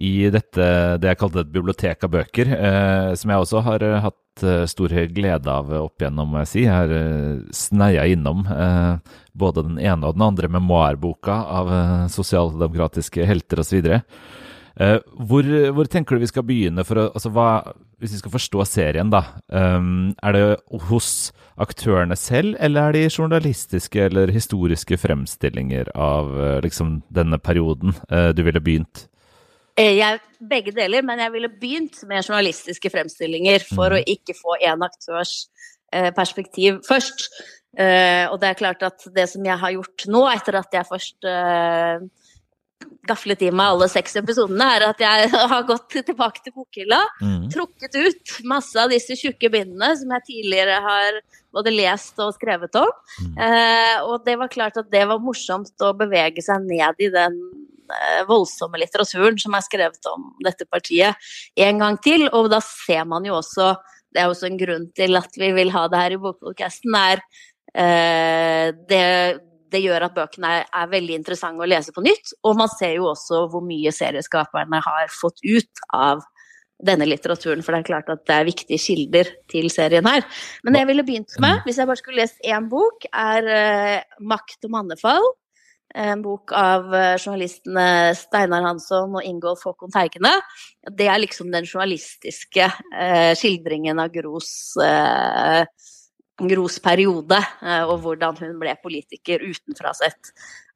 i 0.00 0.30
dette, 0.32 0.66
det 0.96 1.10
jeg 1.10 1.18
kalte 1.20 1.42
et 1.44 1.52
bibliotek 1.52 2.06
av 2.06 2.12
bøker, 2.14 2.50
eh, 2.56 3.10
som 3.20 3.32
jeg 3.32 3.44
også 3.44 3.60
har 3.66 3.82
hatt 4.06 4.44
uh, 4.46 4.64
stor 4.70 4.94
glede 5.12 5.52
av 5.52 5.68
opp 5.76 6.00
igjennom, 6.00 6.30
må 6.32 6.40
jeg 6.40 6.48
si. 6.48 6.62
Jeg 6.64 6.72
har 6.72 6.94
uh, 6.94 7.42
sneia 7.52 8.06
innom 8.08 8.46
eh, 8.48 8.94
både 9.36 9.66
den 9.66 9.76
ene 9.76 10.08
og 10.08 10.16
den 10.16 10.24
andre 10.24 10.48
memoarboka 10.52 11.36
av 11.58 11.72
eh, 11.74 12.06
sosialdemokratiske 12.12 13.26
helter 13.28 13.60
osv. 13.62 13.92
Hvor, 14.80 15.46
hvor 15.76 15.88
tenker 15.92 16.16
du 16.16 16.22
vi 16.22 16.30
skal 16.30 16.44
begynne? 16.48 16.86
for 16.88 16.96
å, 16.96 17.04
altså 17.12 17.28
hva, 17.34 17.74
Hvis 18.00 18.14
vi 18.14 18.20
skal 18.22 18.32
forstå 18.32 18.64
serien, 18.64 19.10
da. 19.12 19.20
Um, 19.52 20.14
er 20.24 20.32
det 20.32 20.42
hos 20.88 21.10
aktørene 21.60 22.16
selv, 22.16 22.56
eller 22.58 22.88
er 22.88 22.96
det 22.96 23.12
journalistiske 23.12 24.06
eller 24.06 24.32
historiske 24.32 24.96
fremstillinger 25.02 25.92
av 25.92 26.32
liksom 26.64 27.02
denne 27.12 27.36
perioden 27.42 27.92
du 28.08 28.42
ville 28.46 28.62
begynt? 28.64 29.04
Eh, 29.78 29.96
jeg, 29.98 30.20
begge 30.50 30.74
deler, 30.76 31.04
men 31.06 31.22
jeg 31.22 31.34
ville 31.34 31.52
begynt 31.52 32.02
med 32.08 32.24
journalistiske 32.24 32.92
fremstillinger 32.92 33.64
for 33.68 33.92
mm. 33.92 33.98
å 33.98 34.04
ikke 34.16 34.36
få 34.38 34.58
én 34.58 34.86
aktørs 34.86 35.34
eh, 35.92 36.10
perspektiv 36.16 36.80
først. 36.88 37.28
Eh, 37.78 38.26
og 38.30 38.40
det 38.42 38.50
er 38.50 38.58
klart 38.58 38.82
at 38.86 39.06
det 39.14 39.28
som 39.30 39.44
jeg 39.46 39.60
har 39.62 39.76
gjort 39.76 40.08
nå, 40.10 40.24
etter 40.32 40.58
at 40.58 40.74
jeg 40.74 40.90
først 40.90 41.30
gaflet 43.08 43.42
i 43.44 43.50
meg 43.54 43.74
alle 43.74 43.88
seks 43.90 44.16
episodene, 44.20 44.66
er 44.76 44.86
at 44.90 45.02
jeg 45.02 45.30
har 45.52 45.66
gått 45.68 45.98
tilbake 46.06 46.44
til 46.44 46.54
bokhylla, 46.56 47.00
mm. 47.22 47.48
trukket 47.54 47.96
ut 47.96 48.34
masse 48.48 48.76
av 48.80 48.92
disse 48.92 49.16
tjukke 49.18 49.50
bindene 49.52 49.92
som 49.98 50.12
jeg 50.16 50.26
tidligere 50.28 50.80
har 50.84 51.20
både 51.54 51.72
lest 51.74 52.20
og 52.22 52.34
skrevet 52.36 52.76
om. 52.78 52.90
Mm. 53.24 53.32
Eh, 53.46 53.96
og 54.06 54.26
det 54.26 54.36
var 54.40 54.52
klart 54.52 54.78
at 54.80 54.90
det 54.92 55.06
var 55.10 55.22
morsomt 55.22 55.86
å 55.86 55.94
bevege 55.98 56.44
seg 56.44 56.66
ned 56.68 57.02
i 57.02 57.10
den 57.12 57.40
voldsomme 58.28 58.80
litteraturen 58.80 59.38
som 59.40 59.54
er 59.56 59.66
skrevet 59.66 60.10
om 60.10 60.30
dette 60.44 60.66
partiet 60.70 61.30
en 61.60 61.84
gang 61.84 62.00
til. 62.04 62.26
Og 62.36 62.50
da 62.52 62.62
ser 62.64 63.06
man 63.08 63.26
jo 63.28 63.38
også 63.40 63.74
Det 64.10 64.18
er 64.18 64.26
også 64.26 64.48
en 64.48 64.58
grunn 64.58 64.88
til 64.90 65.14
at 65.14 65.36
vi 65.38 65.52
vil 65.54 65.68
ha 65.70 65.84
det 65.86 65.98
her 66.00 66.14
i 66.16 66.16
bokpodkasten, 66.18 66.96
er 66.98 67.20
eh, 67.78 68.72
det, 68.90 69.04
det 69.70 69.82
gjør 69.84 70.08
at 70.08 70.16
bøkene 70.16 70.50
er, 70.50 70.64
er, 70.66 70.88
veldig 70.90 71.14
interessante 71.14 71.62
å 71.62 71.68
lese 71.70 71.94
på 71.94 72.02
nytt. 72.02 72.32
Og 72.42 72.58
man 72.58 72.66
ser 72.72 72.96
jo 72.96 73.06
også 73.12 73.44
hvor 73.52 73.62
mye 73.62 73.92
serieskaperne 73.94 74.82
har 74.82 75.14
fått 75.14 75.38
ut 75.46 75.84
av 75.94 76.24
denne 76.86 77.06
litteraturen, 77.08 77.62
for 77.62 77.74
det 77.74 77.82
er 77.82 77.88
klart 77.90 78.10
at 78.12 78.24
det 78.28 78.36
er 78.36 78.48
viktige 78.48 78.80
kilder 78.80 79.30
til 79.52 79.68
serien 79.72 80.06
her. 80.08 80.24
Men 80.64 80.74
det 80.74 80.82
jeg 80.82 80.90
ville 80.90 81.06
begynt 81.06 81.36
med, 81.42 81.62
hvis 81.66 81.78
jeg 81.80 81.90
bare 81.90 82.00
skulle 82.00 82.22
lest 82.22 82.40
én 82.42 82.70
bok, 82.72 83.06
er 83.12 83.46
uh, 83.46 84.18
'Makt 84.18 84.66
og 84.66 84.74
mannefall' 84.74 85.30
en 85.94 86.22
bok 86.22 86.52
av 86.56 86.94
eh, 86.94 87.16
journalistene 87.18 88.14
Steinar 88.18 88.66
Hansson 88.66 89.16
og 89.18 89.26
Ingolf 89.26 89.64
Håkon 89.66 89.92
Teigene. 89.94 90.32
Det 90.86 91.08
er 91.10 91.22
liksom 91.22 91.50
den 91.52 91.68
journalistiske 91.68 92.66
eh, 92.66 93.32
skildringen 93.38 94.02
av 94.02 94.12
Gros 94.14 94.52
eh, 94.84 95.64
Gros 96.40 96.78
periode, 96.80 97.36
eh, 97.62 97.82
og 97.84 98.00
hvordan 98.04 98.38
hun 98.40 98.54
ble 98.60 98.72
politiker 98.82 99.42
utenfra 99.44 99.92
sett. 99.96 100.30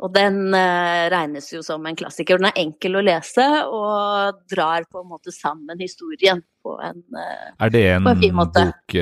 Og 0.05 0.13
den 0.13 0.53
eh, 0.57 1.07
regnes 1.13 1.49
jo 1.55 1.63
som 1.65 1.85
en 1.87 1.97
klassiker. 1.97 2.41
Den 2.41 2.51
er 2.51 2.61
enkel 2.65 2.99
å 2.99 3.05
lese 3.05 3.47
og 3.65 4.43
drar 4.51 4.85
på 4.91 5.01
en 5.01 5.13
måte 5.15 5.33
sammen 5.33 5.81
historien 5.81 6.43
på 6.65 6.77
en, 6.85 7.01
eh, 7.17 7.53
er 7.65 7.73
det 7.73 7.85
en, 7.95 8.11
en 8.11 8.21
fin 8.21 8.37
måte. 8.37 8.67
bok 8.73 8.99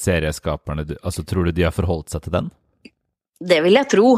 serieskaperne 0.00 0.86
altså 1.02 1.24
Tror 1.26 1.48
du 1.48 1.56
de 1.56 1.66
har 1.66 1.74
forholdt 1.74 2.14
seg 2.14 2.24
til 2.24 2.36
den? 2.38 2.50
Det 3.36 3.60
vil 3.66 3.76
jeg 3.76 3.90
tro. 3.92 4.10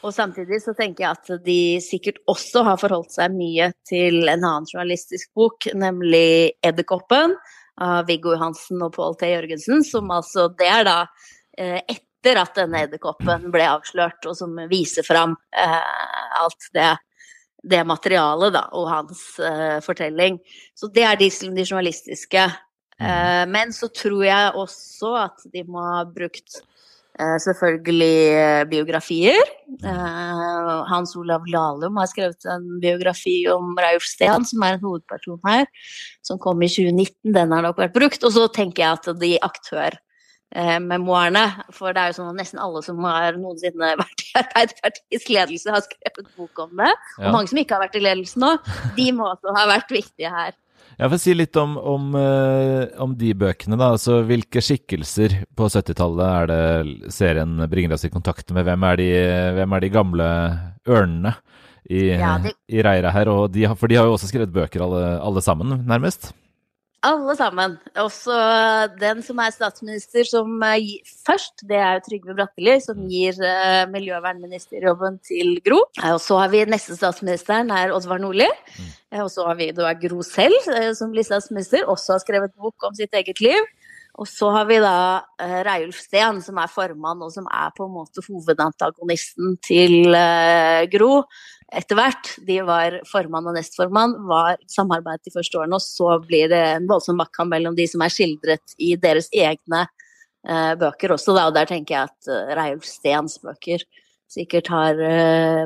Og 0.00 0.14
samtidig 0.14 0.62
så 0.64 0.72
tenker 0.76 1.04
jeg 1.04 1.16
at 1.18 1.44
de 1.44 1.60
sikkert 1.84 2.20
også 2.30 2.62
har 2.64 2.78
forholdt 2.80 3.12
seg 3.12 3.34
mye 3.34 3.70
til 3.88 4.22
en 4.24 4.38
annen 4.38 4.68
journalistisk 4.70 5.28
bok, 5.36 5.68
nemlig 5.76 6.56
'Edderkoppen' 6.64 7.36
av 7.80 8.06
Viggo 8.08 8.34
Johansen 8.34 8.80
og 8.84 8.94
Pål 8.96 9.16
T. 9.20 9.28
Jørgensen, 9.30 9.84
som 9.84 10.10
altså 10.12 10.48
Det 10.56 10.68
er 10.68 10.84
da 10.84 10.96
eh, 11.56 11.80
etter 11.88 12.40
at 12.40 12.56
denne 12.56 12.82
edderkoppen 12.84 13.48
ble 13.52 13.64
avslørt, 13.64 14.24
og 14.28 14.36
som 14.36 14.56
viser 14.68 15.06
fram 15.06 15.36
eh, 15.56 16.40
alt 16.40 16.68
det, 16.76 16.90
det 17.64 17.84
materialet 17.88 18.52
da, 18.56 18.66
og 18.76 18.90
hans 18.92 19.22
eh, 19.40 19.78
fortelling. 19.84 20.40
Så 20.76 20.90
det 20.92 21.06
er 21.08 21.16
de, 21.20 21.30
de 21.30 21.64
journalistiske. 21.64 22.50
Mm. 23.00 23.48
Men 23.48 23.70
så 23.72 23.86
tror 23.88 24.26
jeg 24.26 24.56
også 24.60 25.14
at 25.16 25.46
de 25.54 25.62
må 25.64 25.80
ha 25.80 26.02
brukt 26.04 26.58
selvfølgelig 27.44 28.18
eh, 28.34 28.64
biografier. 28.70 29.40
Eh, 29.84 30.70
Hans 30.90 31.16
Olav 31.18 31.46
Lahlum 31.50 31.98
har 32.00 32.08
skrevet 32.10 32.44
en 32.48 32.78
biografi 32.82 33.42
om 33.52 33.74
Rauf 33.78 34.06
Steen, 34.08 34.46
som 34.48 34.62
er 34.64 34.76
en 34.76 34.84
hovedperson 34.84 35.40
her, 35.46 35.66
som 36.26 36.40
kom 36.42 36.62
i 36.62 36.70
2019. 36.70 37.34
Den 37.36 37.52
har 37.52 37.66
nok 37.66 37.80
vært 37.82 37.96
brukt. 37.96 38.24
Og 38.24 38.32
så 38.36 38.46
tenker 38.54 38.84
jeg 38.84 38.98
at 38.98 39.10
de 39.20 39.32
aktørmemoarene, 39.50 41.44
for 41.76 41.92
det 41.92 42.02
er 42.02 42.12
jo 42.12 42.18
sånn 42.20 42.32
at 42.32 42.40
nesten 42.40 42.62
alle 42.62 42.82
som 42.86 43.04
har 43.04 43.38
noensinne 43.40 43.92
vært 44.02 44.24
i 44.24 44.32
Arbeiderpartiets 44.44 45.30
ledelse, 45.32 45.76
har 45.76 45.86
skrevet 45.86 46.32
bok 46.38 46.64
om 46.66 46.74
det. 46.82 46.92
Og 47.20 47.28
ja. 47.28 47.34
mange 47.36 47.52
som 47.52 47.60
ikke 47.62 47.76
har 47.76 47.84
vært 47.88 48.00
i 48.00 48.06
ledelsen 48.06 48.46
nå, 48.46 48.56
de 48.96 49.12
må 49.16 49.28
også 49.34 49.56
ha 49.58 49.68
vært 49.74 49.96
viktige 49.98 50.32
her. 50.32 50.56
Jeg 51.00 51.08
får 51.14 51.20
si 51.22 51.32
litt 51.32 51.56
om, 51.56 51.78
om, 51.78 52.10
uh, 52.12 52.84
om, 53.00 53.14
de 53.16 53.30
bøkene. 53.38 53.78
da, 53.80 53.94
altså 53.94 54.18
Hvilke 54.28 54.60
skikkelser 54.64 55.38
på 55.56 55.68
70-tallet 55.72 56.26
er 56.26 56.50
det 56.50 57.14
serien 57.14 57.54
bringer 57.72 57.96
oss 57.96 58.04
i 58.04 58.12
kontakt 58.12 58.52
med? 58.52 58.66
Hvem 58.68 58.84
er 58.90 59.00
de, 59.00 59.08
hvem 59.56 59.76
er 59.76 59.84
de 59.84 59.90
gamle 59.94 60.28
ørnene 60.84 61.32
i, 61.88 62.10
ja, 62.12 62.34
det... 62.44 62.52
i 62.68 62.84
reiret 62.84 63.16
her? 63.16 63.32
De, 63.48 63.64
for 63.80 63.88
de 63.88 63.96
har 63.96 64.10
jo 64.10 64.18
også 64.18 64.28
skrevet 64.28 64.52
bøker 64.52 64.84
alle, 64.84 65.04
alle 65.24 65.44
sammen, 65.44 65.78
nærmest? 65.88 66.34
Alle 67.00 67.32
sammen. 67.32 67.78
Også 67.96 68.34
den 69.00 69.22
som 69.24 69.38
er 69.40 69.54
statsminister 69.54 70.26
som 70.28 70.58
uh, 70.60 70.90
først, 71.24 71.62
det 71.64 71.78
er 71.80 71.96
jo 71.96 72.02
Trygve 72.04 72.34
Bratteli, 72.36 72.74
som 72.84 72.98
gir 73.08 73.38
uh, 73.40 73.88
miljøvernministerjobben 73.88 75.16
til 75.24 75.54
Gro. 75.64 75.78
Og 76.10 76.20
så 76.20 76.42
har 76.42 76.52
vi 76.52 76.66
neste 76.68 76.98
statsministeren, 76.98 77.72
er 77.72 77.94
Oddvar 77.96 78.20
Nordli. 78.20 78.48
Mm. 78.76 78.90
Og 79.24 79.30
så 79.32 79.48
har 79.48 79.56
vi 79.56 79.70
da 79.76 79.94
Gro 79.96 80.20
selv, 80.26 80.56
eh, 80.74 80.90
som 80.94 81.14
blir 81.14 81.24
statsminister, 81.24 81.88
også 81.88 82.18
har 82.18 82.20
skrevet 82.22 82.52
bok 82.60 82.84
om 82.90 82.92
sitt 82.98 83.16
eget 83.16 83.40
liv. 83.40 83.64
Og 84.20 84.28
så 84.28 84.50
har 84.52 84.68
vi 84.68 84.76
da 84.82 85.22
Reiulf 85.64 85.96
Steen, 86.02 86.42
som 86.44 86.58
er 86.60 86.68
formann, 86.68 87.22
og 87.24 87.32
som 87.32 87.46
er 87.48 87.72
på 87.72 87.86
en 87.86 87.94
måte 87.94 88.20
hovedantagonisten 88.26 89.54
til 89.64 90.12
Gro. 90.92 91.22
Etter 91.76 91.98
hvert. 91.98 92.32
De 92.46 92.58
var 92.66 92.98
formann 93.08 93.46
og 93.46 93.56
nestformann, 93.56 94.16
var 94.28 94.58
samarbeidet 94.70 95.28
de 95.28 95.34
første 95.34 95.60
årene. 95.60 95.78
Og 95.78 95.84
så 95.84 96.18
blir 96.24 96.50
det 96.52 96.60
en 96.74 96.88
voldsom 96.90 97.20
maktkamp 97.20 97.52
mellom 97.54 97.78
de 97.78 97.86
som 97.90 98.02
er 98.04 98.12
skildret 98.14 98.76
i 98.78 98.96
deres 99.00 99.30
egne 99.30 99.84
eh, 99.84 100.74
bøker 100.80 101.14
også, 101.16 101.36
da. 101.36 101.46
Og 101.50 101.56
der 101.56 101.70
tenker 101.70 101.96
jeg 101.96 102.10
at 102.10 102.30
uh, 102.32 102.52
Reiulf 102.58 102.88
Steens 102.88 103.38
bøker 103.42 103.86
sikkert 104.30 104.68
har 104.70 104.94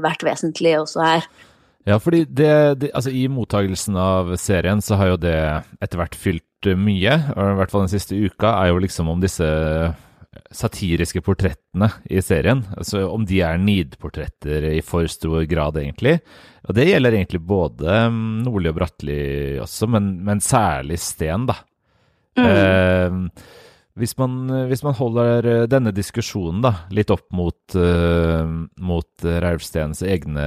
vært 0.00 0.22
vesentlige 0.24 0.78
også 0.80 1.02
her. 1.04 1.26
Ja, 1.84 1.98
fordi 2.00 2.22
det, 2.24 2.80
det, 2.80 2.88
altså 2.96 3.12
I 3.12 3.26
mottagelsen 3.28 3.96
av 4.00 4.30
serien 4.40 4.80
så 4.80 4.96
har 4.96 5.10
jo 5.12 5.18
det 5.20 5.36
etter 5.84 6.00
hvert 6.00 6.16
fylt 6.16 6.70
mye. 6.72 7.18
og 7.34 7.50
I 7.50 7.58
hvert 7.58 7.74
fall 7.74 7.84
den 7.84 7.92
siste 7.92 8.16
uka 8.16 8.54
er 8.62 8.72
jo 8.72 8.80
liksom 8.80 9.10
om 9.12 9.20
disse 9.20 9.44
satiriske 10.54 11.22
portrettene 11.24 11.88
i 12.10 12.22
serien. 12.24 12.62
altså 12.76 13.04
Om 13.10 13.26
de 13.28 13.40
er 13.44 13.60
nidportretter 13.60 14.68
i 14.72 14.80
for 14.84 15.08
stor 15.10 15.44
grad, 15.50 15.78
egentlig. 15.80 16.18
Og 16.68 16.78
det 16.78 16.88
gjelder 16.88 17.18
egentlig 17.18 17.42
både 17.44 17.98
mm, 18.12 18.42
Nordli 18.46 18.72
og 18.72 18.78
Bratteli 18.78 19.18
også, 19.62 19.88
men, 19.90 20.14
men 20.24 20.42
særlig 20.44 20.98
Sten, 21.02 21.48
da. 21.50 21.58
Mm. 22.38 22.46
Eh, 22.50 23.44
hvis 23.94 24.16
man, 24.18 24.48
hvis 24.66 24.82
man, 24.82 24.96
holder 24.98 25.46
eh, 25.46 25.64
denne 25.70 25.92
diskusjonen 25.94 26.64
da, 26.64 26.72
litt 26.90 27.12
opp 27.14 27.28
mot, 27.34 27.76
uh, 27.78 28.42
mot 28.82 29.26
Reilf 29.44 29.62
Steens 29.62 30.02
egne 30.02 30.46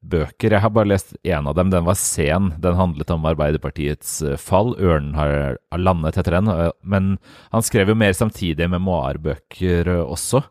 bøker 0.00 0.54
Jeg 0.56 0.64
har 0.64 0.72
bare 0.72 0.88
lest 0.94 1.12
én 1.20 1.44
av 1.44 1.58
dem. 1.58 1.68
Den 1.74 1.84
var 1.84 1.98
sen. 2.00 2.54
Den 2.62 2.78
handlet 2.78 3.12
om 3.12 3.28
Arbeiderpartiets 3.28 4.22
eh, 4.24 4.40
fall. 4.40 4.72
'Ørnen 4.80 5.12
har 5.18 5.58
landet', 5.76 6.16
heter 6.16 6.38
den. 6.38 6.48
Men 6.80 7.12
han 7.52 7.66
skrev 7.66 7.92
jo 7.92 7.98
mer 8.00 8.16
samtidige 8.16 8.70
memoarbøker 8.72 9.92
også. 10.06 10.46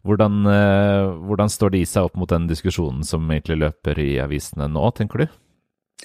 Hvordan, 0.00 0.40
uh, 0.48 1.12
hvordan 1.28 1.52
står 1.52 1.76
de 1.76 1.84
seg 1.84 2.08
opp 2.08 2.16
mot 2.16 2.32
den 2.32 2.48
diskusjonen 2.48 3.04
som 3.04 3.28
egentlig 3.28 3.60
løper 3.66 4.00
i 4.00 4.14
avisene 4.24 4.72
nå, 4.72 4.88
tenker 4.96 5.26
du? 5.26 5.39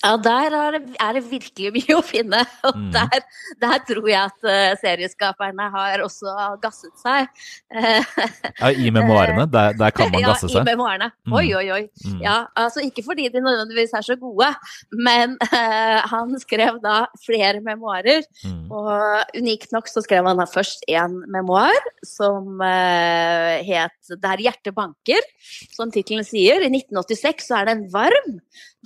Ja, 0.03 0.15
der 0.21 0.53
er 0.53 0.75
det, 0.75 0.81
er 1.01 1.15
det, 1.15 1.21
virkelig 1.29 1.71
mye 1.75 1.95
å 1.97 2.01
finne. 2.05 2.41
Og 2.67 2.77
mm. 2.77 2.89
der, 2.93 3.23
der, 3.61 3.77
tror 3.87 4.09
jeg 4.09 4.19
at 4.19 4.47
uh, 4.47 4.73
serieskaperne 4.81 5.69
har 5.73 6.03
også 6.03 6.33
gasset 6.61 6.93
seg. 6.99 7.29
ja, 8.61 8.71
I 8.71 8.91
memoarene? 8.93 9.47
Der, 9.51 9.77
der, 9.79 9.95
kan 9.95 10.11
man 10.13 10.25
gasse 10.27 10.49
seg? 10.49 10.59
Ja, 10.59 10.65
i 10.65 10.73
memoarene. 10.73 11.09
Mm. 11.25 11.37
Oi, 11.39 11.45
oi, 11.61 11.65
oi. 11.77 11.81
Mm. 12.03 12.19
Ja, 12.25 12.35
altså 12.59 12.83
Ikke 12.85 13.05
fordi 13.05 13.29
de 13.31 13.43
nødvendigvis 13.43 13.95
er 13.95 14.05
så 14.05 14.17
gode, 14.19 14.51
men 14.91 15.37
uh, 15.47 15.99
han 16.11 16.35
skrev 16.43 16.81
da 16.83 17.05
flere 17.23 17.63
memoarer. 17.65 18.27
Mm. 18.43 18.67
Og 18.75 19.39
unikt 19.39 19.73
nok 19.75 19.89
så 19.91 20.03
skrev 20.05 20.27
han 20.27 20.41
da 20.41 20.49
først 20.49 20.85
én 20.91 21.17
memoar 21.31 21.75
som 22.05 22.59
uh, 22.59 23.55
het 23.65 24.15
'Der 24.21 24.43
hjertet 24.43 24.75
banker', 24.75 25.25
som 25.73 25.91
tittelen 25.91 26.27
sier. 26.27 26.61
I 26.61 26.69
1986 26.69 27.47
så 27.47 27.61
er 27.61 27.69
det 27.69 27.77
en 27.77 27.87
varm 27.93 28.39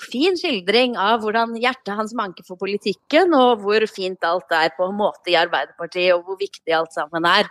fin 0.04 0.38
skildring 0.40 0.96
av 1.00 1.24
hvordan 1.24 1.56
hjertet 1.60 1.94
hans 1.98 2.14
manker 2.18 2.46
for 2.48 2.60
politikken, 2.62 3.34
og 3.38 3.64
hvor 3.64 3.86
fint 3.92 4.24
alt 4.28 4.56
er 4.56 4.74
på 4.78 4.88
en 4.90 4.98
måte 5.00 5.34
i 5.34 5.38
Arbeiderpartiet, 5.40 6.14
og 6.16 6.26
hvor 6.28 6.40
viktig 6.40 6.76
alt 6.76 6.96
sammen 6.96 7.28
er. 7.30 7.50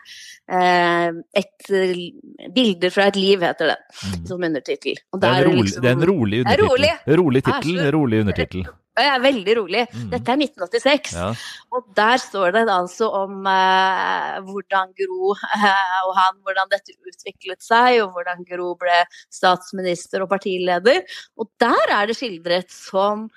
Eh, 0.48 1.22
et 1.38 1.70
Bilder 2.54 2.92
fra 2.94 3.08
et 3.12 3.18
liv, 3.20 3.42
heter 3.44 3.72
det, 3.74 3.78
mm. 4.02 4.26
som 4.30 4.44
undertittel. 4.50 4.98
Det 4.98 5.30
er, 5.30 5.46
rolig, 5.48 5.64
liksom, 5.68 5.82
det, 5.84 5.90
er 5.90 5.96
en 5.98 6.10
rolig 6.12 6.42
undertittel. 6.44 6.68
Rolig, 6.68 6.92
rolig 7.22 7.44
tittel, 7.48 7.80
rolig 7.94 8.22
undertittel. 8.26 8.68
Jeg 8.98 9.12
er 9.14 9.24
veldig 9.24 9.56
rolig. 9.58 9.84
Mm. 9.92 10.06
Dette 10.14 10.34
er 10.34 10.42
1986. 10.44 11.12
Ja. 11.16 11.28
Og 11.74 11.90
der 11.98 12.22
står 12.22 12.54
det 12.56 12.64
altså 12.72 13.10
om 13.24 13.46
eh, 13.50 14.38
hvordan 14.48 14.94
Gro 14.98 15.34
eh, 15.34 16.00
og 16.06 16.14
han, 16.18 16.40
hvordan 16.46 16.72
dette 16.72 16.96
utviklet 16.98 17.62
seg, 17.64 18.02
og 18.04 18.16
hvordan 18.16 18.42
Gro 18.48 18.72
ble 18.80 19.04
statsminister 19.34 20.24
og 20.24 20.32
partileder. 20.32 21.04
Og 21.38 21.50
der 21.62 21.94
er 21.98 22.10
det 22.10 22.18
skildret 22.18 22.72
som 22.74 23.28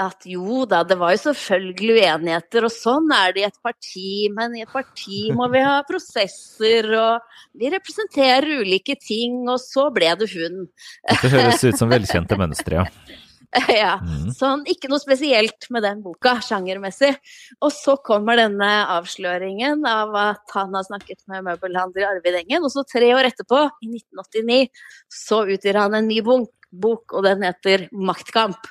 at 0.00 0.24
jo 0.28 0.64
da, 0.70 0.82
det 0.86 0.96
var 1.00 1.12
jo 1.14 1.22
selvfølgelig 1.24 1.96
uenigheter, 1.98 2.66
og 2.66 2.72
sånn 2.72 3.10
er 3.14 3.34
det 3.34 3.42
i 3.42 3.46
et 3.48 3.58
parti, 3.64 4.12
men 4.32 4.54
i 4.56 4.62
et 4.64 4.72
parti 4.72 5.24
må 5.36 5.48
vi 5.52 5.62
ha 5.66 5.80
prosesser, 5.88 6.88
og 6.94 7.58
vi 7.58 7.72
representerer 7.74 8.62
ulike 8.62 8.96
ting, 9.02 9.42
og 9.50 9.58
så 9.62 9.88
ble 9.94 10.12
det 10.20 10.30
hun. 10.32 10.62
Det 11.10 11.32
høres 11.34 11.66
ut 11.66 11.80
som 11.80 11.90
velkjente 11.92 12.38
mønstre, 12.40 12.84
ja. 12.84 13.18
ja. 13.82 13.96
Mm. 13.98 14.30
Sånn, 14.34 14.62
ikke 14.70 14.90
noe 14.90 15.02
spesielt 15.02 15.66
med 15.74 15.82
den 15.86 16.02
boka, 16.04 16.36
sjangermessig. 16.44 17.12
Og 17.58 17.72
så 17.74 17.96
kommer 18.06 18.38
denne 18.38 18.70
avsløringen 18.94 19.82
av 19.88 20.14
at 20.18 20.54
han 20.54 20.76
har 20.76 20.86
snakket 20.86 21.24
med 21.30 21.48
møbelhandler 21.48 22.08
Arvid 22.12 22.40
Engen, 22.44 22.64
og 22.66 22.72
så 22.74 22.86
tre 22.86 23.10
år 23.16 23.32
etterpå, 23.32 23.64
i 23.82 23.90
1989, 23.90 24.86
så 25.10 25.42
utgir 25.50 25.80
han 25.82 25.98
en 25.98 26.10
ny 26.10 26.22
bok. 26.26 26.50
Bok, 26.70 27.16
og 27.18 27.24
den 27.26 27.40
heter 27.42 27.88
'Maktkamp'. 27.90 28.68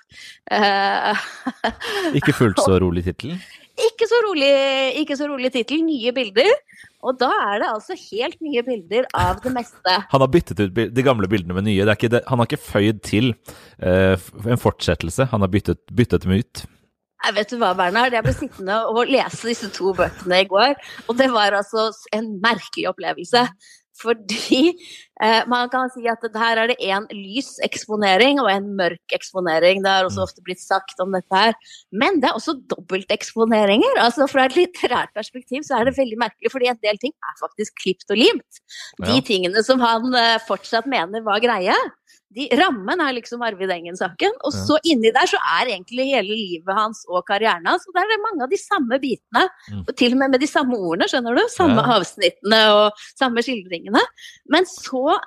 Uh, 0.48 1.20
ikke 2.16 2.32
fullt 2.32 2.62
så 2.64 2.78
rolig 2.80 3.04
tittel? 3.04 3.34
Ikke 3.76 4.08
så 4.08 4.22
rolig, 4.24 4.54
ikke 5.02 5.18
så 5.20 5.28
rolig 5.28 5.52
tittel. 5.52 5.84
Nye 5.84 6.14
bilder. 6.16 6.48
Og 7.00 7.16
da 7.20 7.30
er 7.46 7.62
det 7.62 7.70
altså 7.72 7.96
helt 7.96 8.42
nye 8.44 8.64
bilder 8.66 9.06
av 9.16 9.40
det 9.44 9.54
meste. 9.56 9.94
Han 10.12 10.24
har 10.24 10.32
byttet 10.34 10.60
ut 10.66 10.82
de 10.96 11.06
gamle 11.06 11.30
bildene 11.32 11.56
med 11.56 11.70
nye. 11.70 11.86
Det, 11.88 12.24
han 12.28 12.42
har 12.42 12.50
ikke 12.50 12.60
føyd 12.60 13.00
til 13.08 13.32
uh, 13.80 14.20
en 14.44 14.60
fortsettelse, 14.60 15.30
han 15.32 15.46
har 15.46 15.52
byttet, 15.54 15.80
byttet 15.96 16.28
dem 16.28 16.36
ut. 16.42 16.66
Jeg 17.20 17.36
vet 17.36 17.52
du 17.52 17.58
hva, 17.60 17.74
Bernhard? 17.76 18.14
Jeg 18.16 18.24
ble 18.24 18.32
sittende 18.36 18.78
og 18.88 19.10
lese 19.12 19.50
disse 19.50 19.68
to 19.76 19.92
bøkene 19.96 20.38
i 20.40 20.48
går, 20.48 20.76
og 21.12 21.18
det 21.20 21.28
var 21.34 21.56
altså 21.58 21.90
en 22.16 22.30
merkelig 22.44 22.88
opplevelse. 22.94 23.44
Fordi 24.00 24.76
Eh, 25.20 25.42
man 25.52 25.68
kan 25.68 25.90
si 25.92 26.06
at 26.08 26.24
her 26.40 26.62
er 26.62 26.72
det 26.72 26.78
en 26.88 27.04
lys 27.12 27.58
eksponering 27.66 28.40
og 28.40 28.48
en 28.52 28.70
mørk 28.80 29.16
eksponering. 29.16 29.82
Det 29.84 29.92
har 29.92 30.08
også 30.08 30.22
mm. 30.22 30.28
ofte 30.30 30.44
blitt 30.46 30.62
sagt 30.64 31.02
om 31.04 31.12
dette 31.16 31.42
her. 31.42 31.58
Men 31.92 32.22
det 32.24 32.30
er 32.30 32.38
også 32.38 32.56
dobbelteksponeringer. 32.72 34.00
Altså 34.00 34.30
fra 34.32 34.48
et 34.48 34.56
litterært 34.56 35.12
perspektiv 35.18 35.66
så 35.68 35.80
er 35.80 35.90
det 35.90 35.98
veldig 35.98 36.22
merkelig, 36.24 36.54
fordi 36.54 36.72
en 36.72 36.80
del 36.86 37.02
ting 37.04 37.12
er 37.12 37.36
faktisk 37.42 37.76
klipt 37.84 38.08
og 38.16 38.22
limt. 38.22 38.64
De 39.04 39.20
tingene 39.28 39.64
som 39.68 39.84
han 39.84 40.08
eh, 40.16 40.38
fortsatt 40.48 40.88
mener 40.88 41.26
var 41.28 41.44
greie, 41.44 41.76
de, 42.36 42.46
rammen 42.60 43.02
er 43.02 43.16
liksom 43.18 43.42
Arvid 43.46 43.72
Engen-saken. 43.74 44.36
Og 44.46 44.54
så 44.54 44.78
inni 44.88 45.12
der 45.16 45.30
så 45.30 45.40
er 45.58 45.72
egentlig 45.74 46.10
hele 46.12 46.36
livet 46.38 46.78
hans 46.78 47.02
og 47.10 47.24
karrieren 47.28 47.66
hans. 47.66 47.88
Og 47.90 47.96
der 47.96 48.06
er 48.06 48.14
det 48.14 48.20
mange 48.26 48.46
av 48.46 48.52
de 48.52 48.60
samme 48.62 49.00
bitene. 49.02 49.46
Mm. 49.70 49.84
Og 49.86 49.94
til 49.98 50.14
og 50.14 50.22
med 50.22 50.36
med 50.36 50.44
de 50.44 50.50
samme 50.50 50.78
ordene, 50.78 51.10
skjønner 51.10 51.40
du. 51.40 51.44
Samme 51.54 51.82
ja. 51.82 51.96
avsnittene 51.98 52.62
og 52.76 53.06
samme 53.18 53.46
skildringene. 53.46 54.04
Men 54.54 54.70
så, 54.70 55.18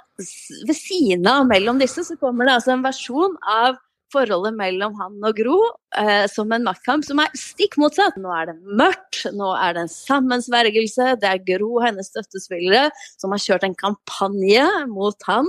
ved 0.68 0.76
siden 0.78 1.26
av 1.30 1.49
mellom 1.50 1.82
disse, 1.82 2.06
så 2.06 2.18
kommer 2.21 2.47
det 2.47 2.61
altså 2.61 2.76
en 2.76 2.87
versjon 2.87 3.35
av 3.42 3.80
forholdet 4.12 4.57
mellom 4.59 4.95
han 5.00 5.16
og 5.25 5.38
Gro 5.38 5.59
eh, 5.99 6.26
som 6.31 6.52
en 6.54 6.66
maktkamp 6.66 7.07
som 7.07 7.21
er 7.23 7.33
stikk 7.38 7.78
motsatt. 7.81 8.19
Nå 8.21 8.33
er 8.37 8.50
det 8.50 8.57
mørkt, 8.78 9.23
nå 9.35 9.52
er 9.57 9.76
det 9.76 9.87
en 9.87 9.92
sammensvergelse. 9.92 11.14
Det 11.23 11.31
er 11.31 11.45
Gro 11.49 11.71
og 11.78 11.87
hennes 11.87 12.12
støttespillere 12.12 12.90
som 13.16 13.35
har 13.35 13.42
kjørt 13.42 13.66
en 13.69 13.78
kampanje 13.78 14.66
mot 14.92 15.28
han 15.28 15.49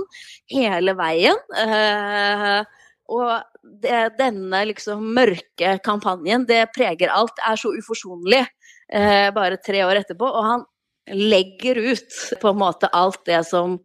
hele 0.52 0.96
veien. 0.98 1.40
Eh, 1.60 2.60
og 3.14 3.32
det, 3.84 4.16
denne 4.18 4.62
liksom 4.70 5.04
mørke 5.16 5.76
kampanjen, 5.84 6.46
det 6.48 6.66
preger 6.76 7.12
alt. 7.12 7.36
Er 7.44 7.60
så 7.60 7.74
uforsonlig 7.76 8.42
eh, 8.44 9.28
bare 9.36 9.60
tre 9.60 9.84
år 9.84 10.00
etterpå. 10.02 10.28
Og 10.28 10.48
han 10.48 10.64
legger 11.12 11.80
ut 11.92 12.20
på 12.40 12.50
en 12.50 12.60
måte 12.60 12.88
alt 12.96 13.20
det 13.28 13.42
som 13.48 13.78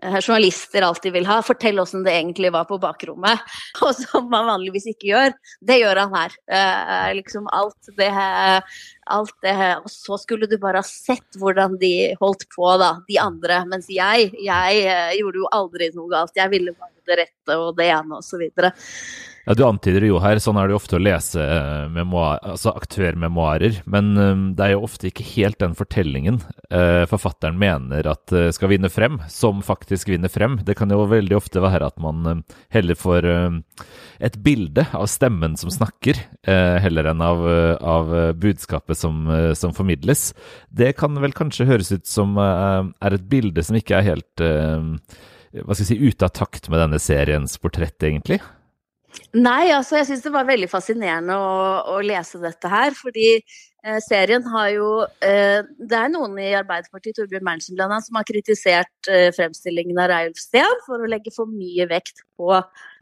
journalister 0.00 0.82
alltid 0.82 1.12
vil 1.12 1.26
ha. 1.28 1.40
Fortell 1.44 1.80
åssen 1.80 2.04
det 2.06 2.14
egentlig 2.16 2.52
var 2.52 2.64
på 2.68 2.78
bakrommet. 2.80 3.42
Og 3.84 3.94
som 3.98 4.30
man 4.32 4.48
vanligvis 4.48 4.88
ikke 4.94 5.10
gjør. 5.12 5.34
Det 5.66 5.80
gjør 5.82 6.02
han 6.04 6.14
her. 6.16 6.36
Eh, 6.58 7.08
liksom 7.18 7.48
alt 7.52 7.92
det, 7.98 8.10
alt 9.10 9.34
det 9.44 9.56
Og 9.82 9.90
så 9.92 10.18
skulle 10.20 10.48
du 10.50 10.56
bare 10.60 10.82
ha 10.82 10.86
sett 10.86 11.40
hvordan 11.40 11.76
de 11.80 12.14
holdt 12.20 12.46
på, 12.54 12.68
da, 12.80 12.94
de 13.08 13.20
andre. 13.22 13.62
Mens 13.70 13.90
jeg, 13.92 14.30
jeg 14.40 14.86
eh, 14.86 15.18
gjorde 15.20 15.44
jo 15.44 15.52
aldri 15.56 15.90
noe 15.96 16.10
galt. 16.12 16.36
Jeg 16.38 16.52
ville 16.54 16.76
bare 16.76 16.96
det 17.10 17.20
rette 17.24 17.58
og 17.58 17.74
det 17.78 17.90
ene 17.90 18.20
og 18.20 18.24
så 18.24 18.38
videre. 18.40 18.72
Ja, 19.50 19.54
Du 19.54 19.64
antyder 19.66 20.04
jo 20.06 20.20
her, 20.22 20.38
sånn 20.38 20.60
er 20.60 20.68
det 20.68 20.76
jo 20.76 20.78
ofte 20.78 20.94
å 20.94 21.02
lese 21.02 21.42
eh, 21.42 21.88
memoar, 21.90 22.36
altså 22.52 22.70
aktørmemoarer, 22.78 23.80
men 23.90 24.10
um, 24.14 24.44
det 24.54 24.62
er 24.62 24.76
jo 24.76 24.84
ofte 24.86 25.08
ikke 25.08 25.24
helt 25.32 25.58
den 25.58 25.72
fortellingen 25.74 26.36
uh, 26.70 27.02
forfatteren 27.10 27.58
mener 27.58 28.06
at 28.06 28.30
skal 28.54 28.70
vinne 28.70 28.86
frem, 28.94 29.16
som 29.26 29.58
faktisk 29.66 30.12
vinner 30.12 30.30
frem. 30.30 30.60
Det 30.62 30.76
kan 30.78 30.94
jo 30.94 31.00
veldig 31.10 31.34
ofte 31.34 31.64
være 31.64 31.88
at 31.90 31.98
man 31.98 32.44
heller 32.70 32.94
får 32.94 33.26
et 34.22 34.38
bilde 34.44 34.84
av 34.94 35.08
stemmen 35.10 35.56
som 35.58 35.72
snakker, 35.74 36.20
heller 36.46 37.10
enn 37.10 37.24
av, 37.24 37.42
av 37.82 38.14
budskapet 38.38 38.98
som, 39.00 39.26
som, 39.58 39.74
formidles. 39.74 40.28
Det 40.70 40.92
kan 41.00 41.18
vel 41.18 41.34
kanskje 41.34 41.66
høres 41.72 41.90
ut 41.90 42.06
som 42.06 42.38
er 42.38 43.18
et 43.18 43.26
bilde 43.32 43.66
som 43.66 43.80
ikke 43.80 43.98
er 43.98 44.08
helt 44.12 44.46
hva 44.46 45.74
skal 45.74 45.82
jeg 45.82 45.90
si, 45.90 46.00
ute 46.06 46.28
av 46.28 46.34
takt 46.38 46.70
med 46.70 46.84
denne 46.84 47.02
seriens 47.02 47.58
portrett, 47.58 47.98
egentlig? 48.06 48.38
Nei, 49.38 49.70
altså 49.74 50.00
jeg 50.00 50.08
syns 50.08 50.22
det 50.24 50.32
var 50.34 50.48
veldig 50.48 50.68
fascinerende 50.70 51.36
å, 51.38 51.50
å 51.94 51.98
lese 52.02 52.40
dette 52.42 52.70
her. 52.70 52.94
Fordi 52.98 53.26
eh, 53.38 53.98
serien 54.04 54.46
har 54.52 54.70
jo 54.74 54.90
eh, 55.22 55.60
Det 55.78 55.98
er 55.98 56.12
noen 56.12 56.38
i 56.42 56.52
Arbeiderpartiet, 56.58 57.16
Torbjørn 57.18 57.46
Berntsen 57.46 57.78
bl.a., 57.78 58.00
som 58.04 58.18
har 58.18 58.28
kritisert 58.28 59.10
eh, 59.10 59.28
fremstillingen 59.36 60.00
av 60.02 60.10
Reiulf 60.12 60.40
Steen 60.42 60.82
for 60.86 61.02
å 61.02 61.10
legge 61.10 61.34
for 61.34 61.50
mye 61.50 61.86
vekt 61.90 62.24
på 62.38 62.54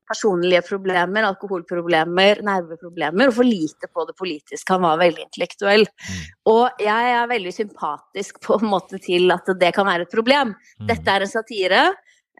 personlige 0.08 0.62
problemer, 0.64 1.26
alkoholproblemer, 1.28 2.40
nerveproblemer, 2.46 3.28
og 3.28 3.36
for 3.36 3.48
lite 3.48 3.90
på 3.92 4.06
det 4.08 4.14
politiske. 4.16 4.72
Han 4.72 4.86
var 4.86 5.00
veldig 5.02 5.26
intellektuell. 5.26 5.84
Mm. 5.84 6.22
Og 6.52 6.80
jeg 6.82 7.14
er 7.18 7.28
veldig 7.28 7.52
sympatisk 7.52 8.40
på 8.44 8.56
en 8.56 8.70
måte 8.72 9.00
til 9.04 9.28
at 9.34 9.50
det 9.60 9.74
kan 9.76 9.88
være 9.88 10.08
et 10.08 10.14
problem. 10.14 10.54
Mm. 10.78 10.86
Dette 10.88 11.12
er 11.12 11.26
en 11.26 11.32
satire. 11.32 11.82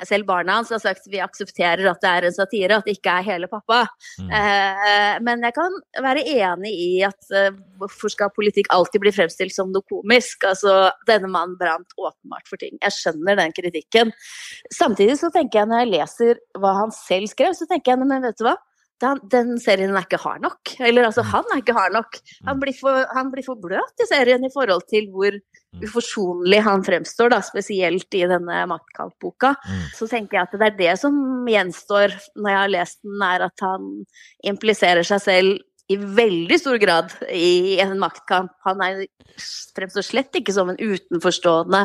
Selv 0.07 0.29
barna 0.29 0.59
hans 0.59 0.71
har 0.75 0.81
sagt 0.83 1.09
vi 1.11 1.21
aksepterer 1.23 1.89
at 1.91 2.03
det 2.05 2.11
er 2.11 2.27
en 2.29 2.37
satire, 2.37 2.79
at 2.79 2.87
det 2.87 2.97
ikke 2.99 3.15
er 3.19 3.27
hele 3.27 3.49
pappa. 3.51 3.81
Mm. 4.21 4.31
Eh, 4.39 5.15
men 5.27 5.43
jeg 5.47 5.57
kan 5.57 5.79
være 6.05 6.25
enig 6.29 6.73
i 6.75 6.91
at 7.07 7.33
eh, 7.35 7.51
hvorfor 7.81 8.13
skal 8.15 8.33
politikk 8.37 8.71
alltid 8.75 9.03
bli 9.03 9.15
fremstilt 9.15 9.57
som 9.57 9.73
noe 9.75 9.87
komisk? 9.91 10.47
Altså, 10.49 10.93
denne 11.09 11.31
mannen 11.33 11.59
brant 11.61 11.97
åpenbart 11.99 12.49
for 12.51 12.61
ting. 12.61 12.79
Jeg 12.83 12.97
skjønner 12.97 13.39
den 13.41 13.55
kritikken. 13.57 14.15
Samtidig 14.75 15.19
så 15.21 15.33
tenker 15.35 15.63
jeg 15.63 15.73
når 15.73 15.85
jeg 15.85 15.93
leser 15.97 16.43
hva 16.59 16.75
han 16.83 16.95
selv 16.95 17.31
skrev, 17.33 17.57
så 17.59 17.69
tenker 17.71 17.95
jeg 17.95 18.05
men 18.05 18.25
vet 18.25 18.39
du 18.39 18.47
hva? 18.47 18.57
Den, 18.99 19.21
den 19.31 19.51
serien 19.63 19.95
er 19.95 20.07
ikke 20.07 20.19
hard 20.21 20.43
nok. 20.43 20.75
Eller 20.83 21.07
altså, 21.07 21.23
mm. 21.23 21.31
han 21.31 21.53
er 21.55 21.63
ikke 21.63 21.77
hard 21.77 21.95
nok. 21.95 22.19
Han 22.49 22.57
mm. 22.57 22.63
blir 22.65 22.79
for, 22.79 23.07
han 23.15 23.31
blir 23.35 23.47
for 23.47 23.61
bløt 23.63 24.03
i 24.03 24.09
serien 24.11 24.45
i 24.47 24.53
forhold 24.55 24.87
til 24.91 25.11
hvor. 25.15 25.39
Uforsonlig 25.85 26.61
han 26.67 26.85
fremstår, 26.87 27.33
da, 27.35 27.41
spesielt 27.45 28.15
i 28.19 28.25
denne 28.31 28.65
maktkampboka. 28.71 29.55
Mm. 29.63 29.87
Så 29.97 30.09
tenker 30.11 30.39
jeg 30.39 30.49
at 30.49 30.59
det 30.59 30.69
er 30.69 30.79
det 30.79 30.99
som 31.03 31.17
gjenstår 31.49 32.17
når 32.37 32.53
jeg 32.53 32.61
har 32.63 32.75
lest 32.75 33.01
den, 33.07 33.25
er 33.29 33.49
at 33.49 33.65
han 33.65 33.89
impliserer 34.47 35.07
seg 35.07 35.25
selv 35.25 35.65
i 35.89 35.97
veldig 35.97 36.59
stor 36.61 36.77
grad 36.81 37.13
i 37.33 37.79
en 37.81 37.95
maktkamp. 38.01 38.53
Han 38.67 38.83
er, 38.85 39.07
fremstår 39.77 40.05
slett 40.05 40.37
ikke 40.37 40.53
som 40.53 40.69
en 40.69 40.81
utenforstående 40.81 41.81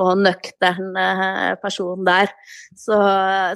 og 0.00 0.10
nøktern 0.18 0.98
eh, 0.98 1.52
person 1.62 2.02
der. 2.08 2.32
Så, 2.74 2.98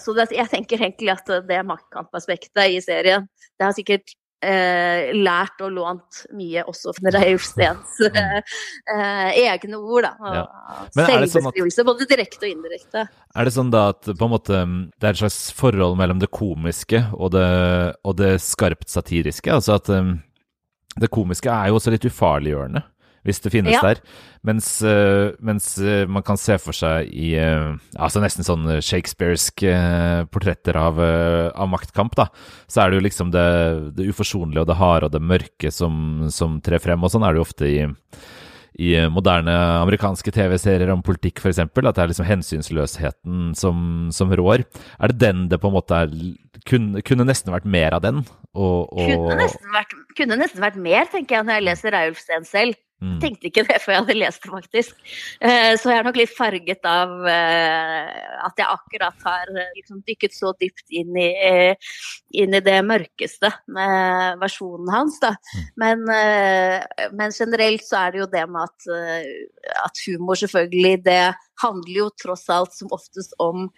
så 0.04 0.14
det, 0.14 0.30
jeg 0.36 0.50
tenker 0.52 0.78
egentlig 0.78 1.10
at 1.16 1.34
det 1.48 1.62
maktkampaspektet 1.66 2.76
i 2.76 2.78
serien 2.84 3.26
det 3.58 3.66
har 3.66 3.74
sikkert 3.76 4.14
eh, 4.44 5.10
lært 5.16 5.62
og 5.64 5.72
lånt 5.74 6.22
mye 6.36 6.64
også 6.68 6.94
fra 6.96 7.12
Reiulf 7.16 7.44
Steens 7.48 7.98
eh, 8.08 8.38
egne 9.44 9.80
ord. 9.80 10.08
da, 10.08 10.32
ja. 10.36 10.44
Selvbeskrivelse, 10.96 11.80
sånn 11.80 11.88
både 11.90 12.08
direkte 12.10 12.48
og 12.48 12.54
indirekte. 12.54 13.04
Er 13.34 13.48
det 13.48 13.54
sånn 13.54 13.72
da 13.72 13.88
at 13.94 14.08
på 14.08 14.28
en 14.28 14.34
måte 14.34 14.62
det 14.62 15.06
er 15.06 15.12
et 15.12 15.22
slags 15.22 15.40
forhold 15.56 15.98
mellom 16.00 16.22
det 16.22 16.30
komiske 16.34 17.04
og 17.16 17.34
det, 17.36 17.50
og 18.04 18.16
det 18.20 18.34
skarpt 18.44 18.90
satiriske? 18.92 19.52
Altså 19.52 19.76
at 19.78 19.92
um, 19.92 20.16
det 21.00 21.12
komiske 21.12 21.52
er 21.52 21.70
jo 21.70 21.78
også 21.78 21.94
litt 21.94 22.08
ufarliggjørende 22.08 22.84
hvis 23.26 23.42
det 23.44 23.52
finnes 23.52 23.74
ja. 23.74 23.82
der. 23.84 24.00
Mens, 24.46 24.68
uh, 24.80 25.36
mens 25.44 25.74
uh, 25.82 26.06
man 26.08 26.24
kan 26.24 26.40
se 26.40 26.56
for 26.62 26.76
seg 26.76 27.10
i 27.12 27.34
uh, 27.36 27.76
altså 28.00 28.22
nesten 28.24 28.46
sånn 28.46 28.66
shakespearske 28.80 29.74
portretter 30.32 30.78
av, 30.80 31.00
av, 31.00 31.68
maktkamp, 31.70 32.16
da, 32.18 32.30
så 32.70 32.84
er 32.84 32.90
det 32.90 33.00
jo 33.00 33.06
liksom 33.08 33.32
det, 33.34 33.46
det 33.98 34.08
uforsonlige 34.10 34.64
og 34.64 34.70
det 34.70 34.80
harde 34.80 35.10
og 35.10 35.16
det 35.16 35.24
mørke 35.24 35.72
som, 35.74 36.28
som 36.32 36.60
trer 36.64 36.82
frem. 36.82 37.04
Og 37.04 37.12
sånn 37.12 37.26
er 37.26 37.34
det 37.34 37.42
jo 37.42 37.48
ofte 37.48 37.68
i, 37.68 37.82
i 38.80 38.94
moderne 39.12 39.52
amerikanske 39.82 40.32
TV-serier 40.32 40.92
om 40.94 41.04
politikk, 41.04 41.42
f.eks. 41.42 41.60
At 41.60 41.74
det 41.76 42.04
er 42.04 42.12
liksom 42.12 42.28
hensynsløsheten 42.28 43.50
som, 43.58 43.82
som, 44.14 44.32
rår. 44.40 44.64
Er 44.96 45.12
det 45.12 45.20
den 45.20 45.48
det 45.52 45.60
på 45.60 45.68
en 45.68 45.76
måte 45.76 46.04
er 46.06 46.14
kunne, 46.68 47.04
kunne 47.04 47.28
nesten 47.28 47.52
vært 47.52 47.68
mer 47.68 47.98
av 47.98 48.04
den? 48.06 48.22
Og, 48.54 48.88
og... 48.88 49.04
Kunne, 49.04 49.36
nesten 49.42 49.74
vært, 49.74 49.92
kunne, 50.20 50.38
nesten 50.40 50.62
vært, 50.62 50.78
mer, 50.80 51.10
tenker 51.10 51.38
jeg, 51.38 51.48
når 51.48 51.58
jeg 51.58 51.68
leser 51.70 51.96
Reiulf 51.96 52.22
Steen 52.22 52.46
selv. 52.48 52.78
Mm. 53.00 53.14
Jeg 53.14 53.20
tenkte 53.22 53.48
ikke 53.48 53.62
det 53.64 53.78
før 53.80 53.94
jeg 53.94 54.02
hadde 54.02 54.14
lest 54.18 54.42
det, 54.44 54.50
faktisk. 54.52 54.98
Eh, 55.40 55.72
så 55.80 55.88
jeg 55.88 56.00
er 56.02 56.04
nok 56.04 56.18
litt 56.20 56.32
farget 56.36 56.88
av 56.88 57.12
eh, 57.32 58.10
at 58.44 58.60
jeg 58.60 58.68
akkurat 58.68 59.24
har 59.24 59.52
eh, 59.54 59.70
liksom 59.78 60.02
dykket 60.04 60.36
så 60.36 60.52
dypt 60.60 60.92
inn 61.00 61.16
i, 61.16 61.30
inn 62.42 62.56
i 62.58 62.60
det 62.66 62.76
mørkeste 62.84 63.48
med 63.72 64.36
versjonen 64.42 64.92
hans. 64.92 65.16
Da. 65.22 65.32
Mm. 65.32 65.70
Men, 65.80 66.04
men, 67.16 67.32
generelt 67.32 67.86
så 67.88 68.02
er 68.02 68.12
det 68.12 68.20
jo 68.20 68.28
det 68.34 68.44
med 68.52 68.68
at, 68.68 68.90
at 69.86 70.04
humor 70.04 70.36
selvfølgelig, 70.36 71.00
det 71.08 71.22
handler 71.64 71.96
jo 72.02 72.12
tross 72.20 72.44
alt 72.52 72.76
som 72.76 72.92
oftest 72.92 73.32
om 73.40 73.70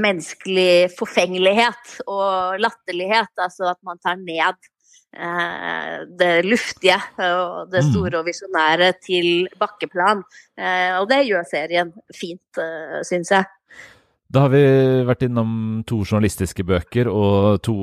menneskelig 0.00 0.90
forfengelighet 0.98 1.98
og 2.08 2.58
latterlighet. 2.58 3.30
Altså 3.38 3.70
at 3.70 3.78
man 3.86 4.02
tar 4.02 4.18
ned 4.18 4.58
det 5.14 6.32
luftige 6.46 6.96
og 7.22 7.70
det 7.72 7.84
mm. 7.84 7.90
store 7.92 8.20
og 8.20 8.26
visjonære 8.28 8.92
til 9.04 9.46
bakkeplan. 9.60 10.24
Eh, 10.58 10.96
og 10.98 11.08
det 11.10 11.24
gjør 11.28 11.46
serien 11.48 11.92
fint, 12.14 12.60
eh, 12.60 13.00
syns 13.06 13.32
jeg. 13.34 13.46
Da 14.34 14.46
har 14.46 14.50
vi 14.50 14.64
vært 15.06 15.22
innom 15.28 15.84
to 15.86 16.00
journalistiske 16.02 16.64
bøker 16.66 17.06
og 17.10 17.62
to 17.62 17.76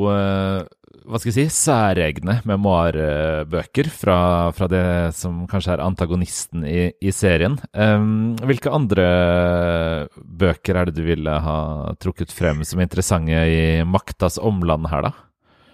hva 1.01 1.17
skal 1.17 1.31
jeg 1.31 1.47
si, 1.47 1.61
særegne 1.63 2.35
memoarbøker 2.47 3.87
fra, 3.89 4.17
fra, 4.53 4.67
det 4.69 4.83
som 5.17 5.45
kanskje 5.49 5.77
er 5.77 5.83
antagonisten 5.85 6.65
i, 6.67 6.91
i 6.99 7.13
serien. 7.15 7.55
hvilke 7.71 8.73
andre 8.73 9.07
bøker 10.17 10.77
er 10.77 10.91
det 10.91 10.99
du 10.99 11.03
ville 11.07 11.39
ha 11.47 11.57
trukket 12.03 12.35
frem 12.35 12.65
som 12.67 12.83
interessante 12.83 13.41
i 13.47 13.63
maktas 13.87 14.37
omland 14.37 14.91
her, 14.91 15.07
da? 15.07 15.30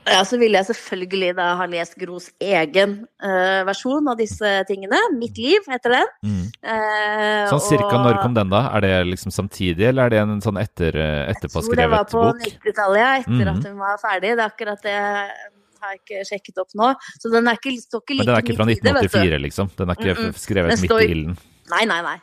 Ja, 0.07 0.21
så 0.27 0.39
ville 0.39 0.59
jeg 0.59 0.69
selvfølgelig 0.69 1.33
da 1.37 1.47
ha 1.59 1.67
lest 1.69 1.97
Gros 1.99 2.29
egen 2.43 2.93
uh, 3.23 3.61
versjon 3.67 4.07
av 4.07 4.19
disse 4.19 4.53
tingene. 4.69 4.99
'Mitt 5.17 5.39
liv' 5.41 5.67
heter 5.67 5.97
den. 5.97 6.13
Mm. 6.23 6.45
Uh, 6.63 7.43
sånn 7.51 7.65
cirka 7.65 7.91
og... 7.91 8.05
når 8.05 8.21
kom 8.23 8.37
den, 8.37 8.53
da? 8.53 8.63
Er 8.77 8.85
det 8.85 8.93
liksom 9.11 9.35
samtidig, 9.35 9.89
eller 9.91 10.07
er 10.07 10.15
det 10.15 10.23
en 10.23 10.41
sånn 10.43 10.61
etter, 10.61 10.95
etterpåskrevet 11.33 11.51
bok? 11.51 11.59
Jeg 11.59 11.67
tror 11.67 11.83
det 11.83 11.91
var 11.91 12.09
på 12.15 12.25
90-tallet, 12.47 13.03
ja. 13.03 13.11
Etter 13.21 13.43
mm. 13.43 13.53
at 13.53 13.69
hun 13.69 13.77
var 13.83 14.01
ferdig. 14.01 14.33
Det 14.33 14.43
er 14.43 14.51
akkurat 14.51 14.87
det 14.87 14.97
har 15.81 15.93
jeg 15.93 16.01
ikke 16.03 16.23
sjekket 16.31 16.63
opp 16.63 16.73
nå. 16.77 16.93
Så 17.21 17.31
den 17.33 17.49
er 17.49 17.59
ikke, 17.59 17.75
står 17.81 18.03
ikke 18.03 18.17
like 18.17 18.23
Men 18.23 18.31
den 18.31 18.37
er 18.37 18.45
ikke 18.45 18.57
fra 18.57 18.67
1984, 18.71 19.43
liksom? 19.45 19.71
Den 19.77 19.93
er 19.93 19.99
ikke 19.99 20.15
mm 20.17 20.25
-mm. 20.25 20.41
skrevet 20.45 20.81
midt 20.81 20.97
i 20.97 21.11
ilden? 21.11 21.37
Nei, 21.67 21.83
nei, 21.89 21.99
nei. 22.05 22.15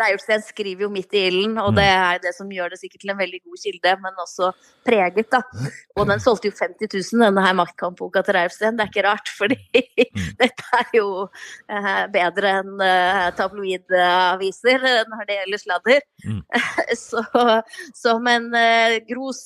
Reiulfsten 0.00 0.42
skriver 0.44 0.84
jo 0.84 0.90
midt 0.92 1.14
i 1.16 1.22
ilden, 1.30 1.54
og 1.62 1.70
mm. 1.72 1.78
det 1.78 1.86
er 1.88 2.18
det 2.26 2.32
som 2.36 2.50
gjør 2.52 2.74
det 2.74 2.80
sikkert 2.80 3.04
til 3.04 3.12
en 3.14 3.18
veldig 3.18 3.40
god 3.46 3.60
kilde, 3.62 3.92
men 4.02 4.18
også 4.20 4.50
preget, 4.84 5.30
da. 5.32 5.40
Og 5.96 6.04
den 6.10 6.20
solgte 6.20 6.50
jo 6.50 6.56
50 6.58 6.90
000, 6.92 7.22
denne 7.24 7.44
her 7.46 7.56
maktkampboka 7.56 8.20
til 8.26 8.36
Reiulfsten. 8.36 8.76
Det 8.76 8.84
er 8.84 8.90
ikke 8.92 9.06
rart, 9.06 9.32
fordi 9.32 9.56
mm. 9.80 10.26
dette 10.42 10.66
er 10.80 10.90
jo 10.98 11.06
uh, 11.24 12.02
bedre 12.12 12.52
enn 12.60 12.82
uh, 12.82 13.30
tabloidaviser 13.38 14.84
når 15.08 15.24
det 15.30 15.38
gjelder 15.40 15.62
sladder. 15.64 16.04
Mm. 16.26 16.42
så, 17.06 17.24
så, 17.96 18.16
men 18.20 18.50
uh, 18.52 18.98
Gros 19.08 19.42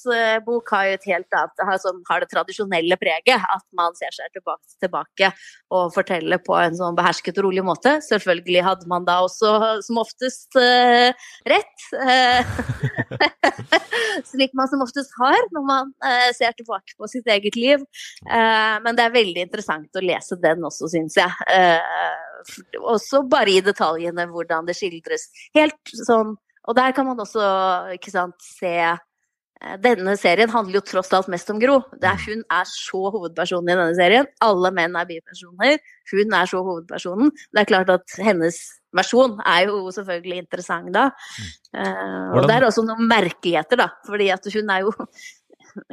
bok 0.47 0.75
har 0.75 0.89
jo 0.89 0.99
et 0.99 1.09
helt 1.13 1.39
annet 1.39 1.65
har, 1.71 1.79
som 1.83 2.03
har 2.11 2.25
det 2.25 2.31
tradisjonelle 2.35 2.99
preget. 2.99 3.39
At 3.39 3.67
man 3.79 3.95
ser 3.99 4.11
seg 4.17 4.35
tilbake, 4.35 4.75
tilbake 4.83 5.31
og 5.71 5.95
forteller 5.95 6.43
på 6.43 6.59
en 6.59 6.75
sånn 6.75 6.99
behersket 6.99 7.39
og 7.39 7.47
rolig 7.47 7.63
måte. 7.67 7.99
Selvfølgelig 8.11 8.67
hadde 8.67 8.91
man 8.91 9.07
da 9.07 9.20
også 9.25 9.81
som 9.87 10.01
oftest 10.03 10.57
uh, 10.59 11.11
rett. 11.49 11.85
Uh, 11.95 12.41
slik 14.31 14.55
man 14.59 14.71
som 14.71 14.85
oftest 14.85 15.15
har 15.21 15.39
når 15.55 15.67
man 15.67 15.93
uh, 16.05 16.31
ser 16.37 16.55
tilbake 16.59 16.97
på 16.99 17.11
sitt 17.11 17.29
eget 17.31 17.57
liv. 17.59 17.85
men 18.27 18.97
det 18.97 19.05
er 19.05 19.15
veldig 19.15 19.43
interessant 19.45 19.97
å 19.97 20.03
lese 20.05 20.37
den 20.41 20.65
også, 20.67 20.89
syns 20.93 21.17
jeg. 21.19 21.31
også 22.79 23.23
bare 23.31 23.53
i 23.57 23.63
detaljene 23.65 24.27
hvordan 24.31 24.69
det 24.69 24.77
skildres. 24.79 25.29
Helt 25.57 25.95
sånn 26.07 26.37
Og 26.69 26.77
der 26.77 26.93
kan 26.93 27.07
man 27.09 27.21
også 27.21 27.43
sant, 28.13 28.37
se 28.45 28.75
denne 29.85 30.15
serien 30.17 30.49
handler 30.49 30.79
jo 30.79 30.85
tross 30.89 31.11
alt 31.17 31.29
mest 31.33 31.51
om 31.53 31.59
Gro. 31.61 31.81
Er, 32.01 32.21
hun 32.25 32.45
er 32.49 32.69
så 32.69 33.01
hovedpersonen 33.13 33.69
i 33.69 33.77
denne 33.77 33.97
serien. 33.99 34.29
Alle 34.45 34.71
menn 34.73 34.97
er 34.97 35.09
bipersoner. 35.09 35.81
Hun 36.13 36.37
er 36.39 36.49
så 36.49 36.63
hovedpersonen. 36.65 37.33
Det 37.53 37.63
er 37.63 37.69
klart 37.69 37.93
at 37.93 38.17
hennes 38.25 38.61
versjon 38.97 39.37
er 39.45 39.69
jo 39.69 39.83
selvfølgelig 39.95 40.41
interessant 40.45 40.95
da. 40.95 41.11
Uh, 41.77 42.39
og 42.39 42.49
det 42.49 42.57
er 42.57 42.67
også 42.67 42.87
noen 42.87 43.05
merkeligheter, 43.11 43.83
da. 43.85 43.91
Fordi 44.09 44.31
at 44.33 44.49
hun 44.55 44.73
er 44.73 44.87
jo 44.87 44.95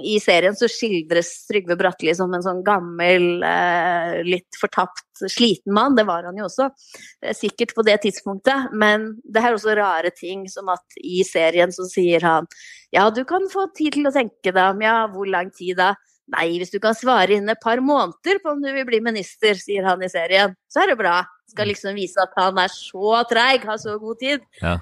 I 0.01 0.17
serien 0.23 0.55
så 0.57 0.69
skildres 0.71 1.29
Trygve 1.49 1.77
Bratteli 1.79 2.13
som 2.17 2.33
en 2.35 2.43
sånn 2.45 2.63
gammel, 2.65 3.43
uh, 3.43 4.17
litt 4.27 4.59
fortapt, 4.61 5.05
sliten 5.31 5.75
mann. 5.75 5.97
Det 5.97 6.07
var 6.07 6.27
han 6.27 6.37
jo 6.39 6.47
også, 6.47 6.69
uh, 6.71 7.33
sikkert 7.37 7.75
på 7.77 7.85
det 7.87 7.99
tidspunktet. 8.05 8.73
Men 8.77 9.11
det 9.23 9.43
er 9.43 9.55
også 9.55 9.77
rare 9.77 10.13
ting, 10.15 10.47
som 10.51 10.69
at 10.73 10.99
i 11.01 11.23
serien 11.27 11.73
så 11.73 11.87
sier 11.89 12.25
han 12.25 12.49
ja, 12.95 13.09
du 13.11 13.25
kan 13.27 13.49
få 13.51 13.65
tid 13.75 13.97
til 13.97 14.07
å 14.07 14.13
tenke 14.15 14.53
deg 14.53 14.61
om, 14.71 14.83
ja, 14.85 14.99
hvor 15.11 15.27
lang 15.27 15.49
tid 15.51 15.75
da? 15.81 15.91
Nei, 16.31 16.57
hvis 16.59 16.71
du 16.71 16.79
kan 16.83 16.95
svare 16.95 17.35
innen 17.35 17.51
et 17.51 17.63
par 17.63 17.79
måneder 17.83 18.39
på 18.43 18.51
om 18.53 18.63
du 18.63 18.69
vil 18.71 18.87
bli 18.87 19.01
minister, 19.03 19.59
sier 19.59 19.83
han 19.87 20.03
i 20.03 20.09
serien, 20.11 20.55
så 20.71 20.83
er 20.83 20.91
det 20.91 20.99
bra 20.99 21.21
skal 21.47 21.65
mm. 21.65 21.71
liksom 21.71 21.97
vise 21.97 22.21
at 22.21 22.36
han 22.38 22.60
er 22.62 22.71
så 22.73 23.21
treig, 23.29 23.65
har 23.67 23.79
så 23.81 23.97
god 24.01 24.19
tid. 24.21 24.45
Ja. 24.62 24.77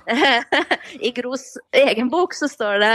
I 1.07 1.11
Gros 1.15 1.55
egen 1.75 2.11
bok 2.13 2.35
så 2.37 2.49
står 2.51 2.81
det 2.83 2.93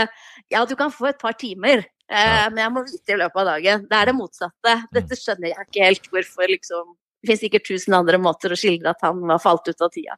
ja, 0.51 0.63
du 0.67 0.75
kan 0.79 0.93
få 0.93 1.11
et 1.11 1.19
par 1.21 1.35
timer, 1.39 1.85
eh, 2.11 2.31
ja. 2.31 2.47
men 2.51 2.63
jeg 2.65 2.75
må 2.75 2.85
vite 2.87 3.15
i 3.15 3.19
løpet 3.21 3.43
av 3.43 3.51
dagen. 3.53 3.85
Det 3.89 3.99
er 3.99 4.11
det 4.11 4.17
motsatte. 4.17 4.77
Mm. 4.81 4.87
Dette 4.99 5.19
skjønner 5.19 5.53
jeg 5.53 5.69
ikke 5.69 5.85
helt 5.87 6.11
hvorfor 6.11 6.57
liksom 6.57 6.97
Det 7.21 7.29
finnes 7.29 7.43
sikkert 7.43 7.67
tusen 7.69 7.93
andre 7.93 8.17
måter 8.17 8.49
å 8.49 8.57
skildre 8.57 8.95
at 8.95 9.03
han 9.05 9.19
var 9.29 9.37
falt 9.37 9.67
ut 9.69 9.83
av 9.85 9.91
tida. 9.93 10.15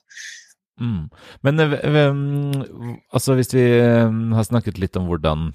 Mm. 0.79 1.09
Men 1.43 1.59
um, 1.59 2.93
altså 3.11 3.35
hvis 3.35 3.51
vi 3.51 3.65
um, 4.07 4.31
har 4.33 4.47
snakket 4.47 4.79
litt 4.79 4.95
om 4.95 5.09
hvordan 5.09 5.49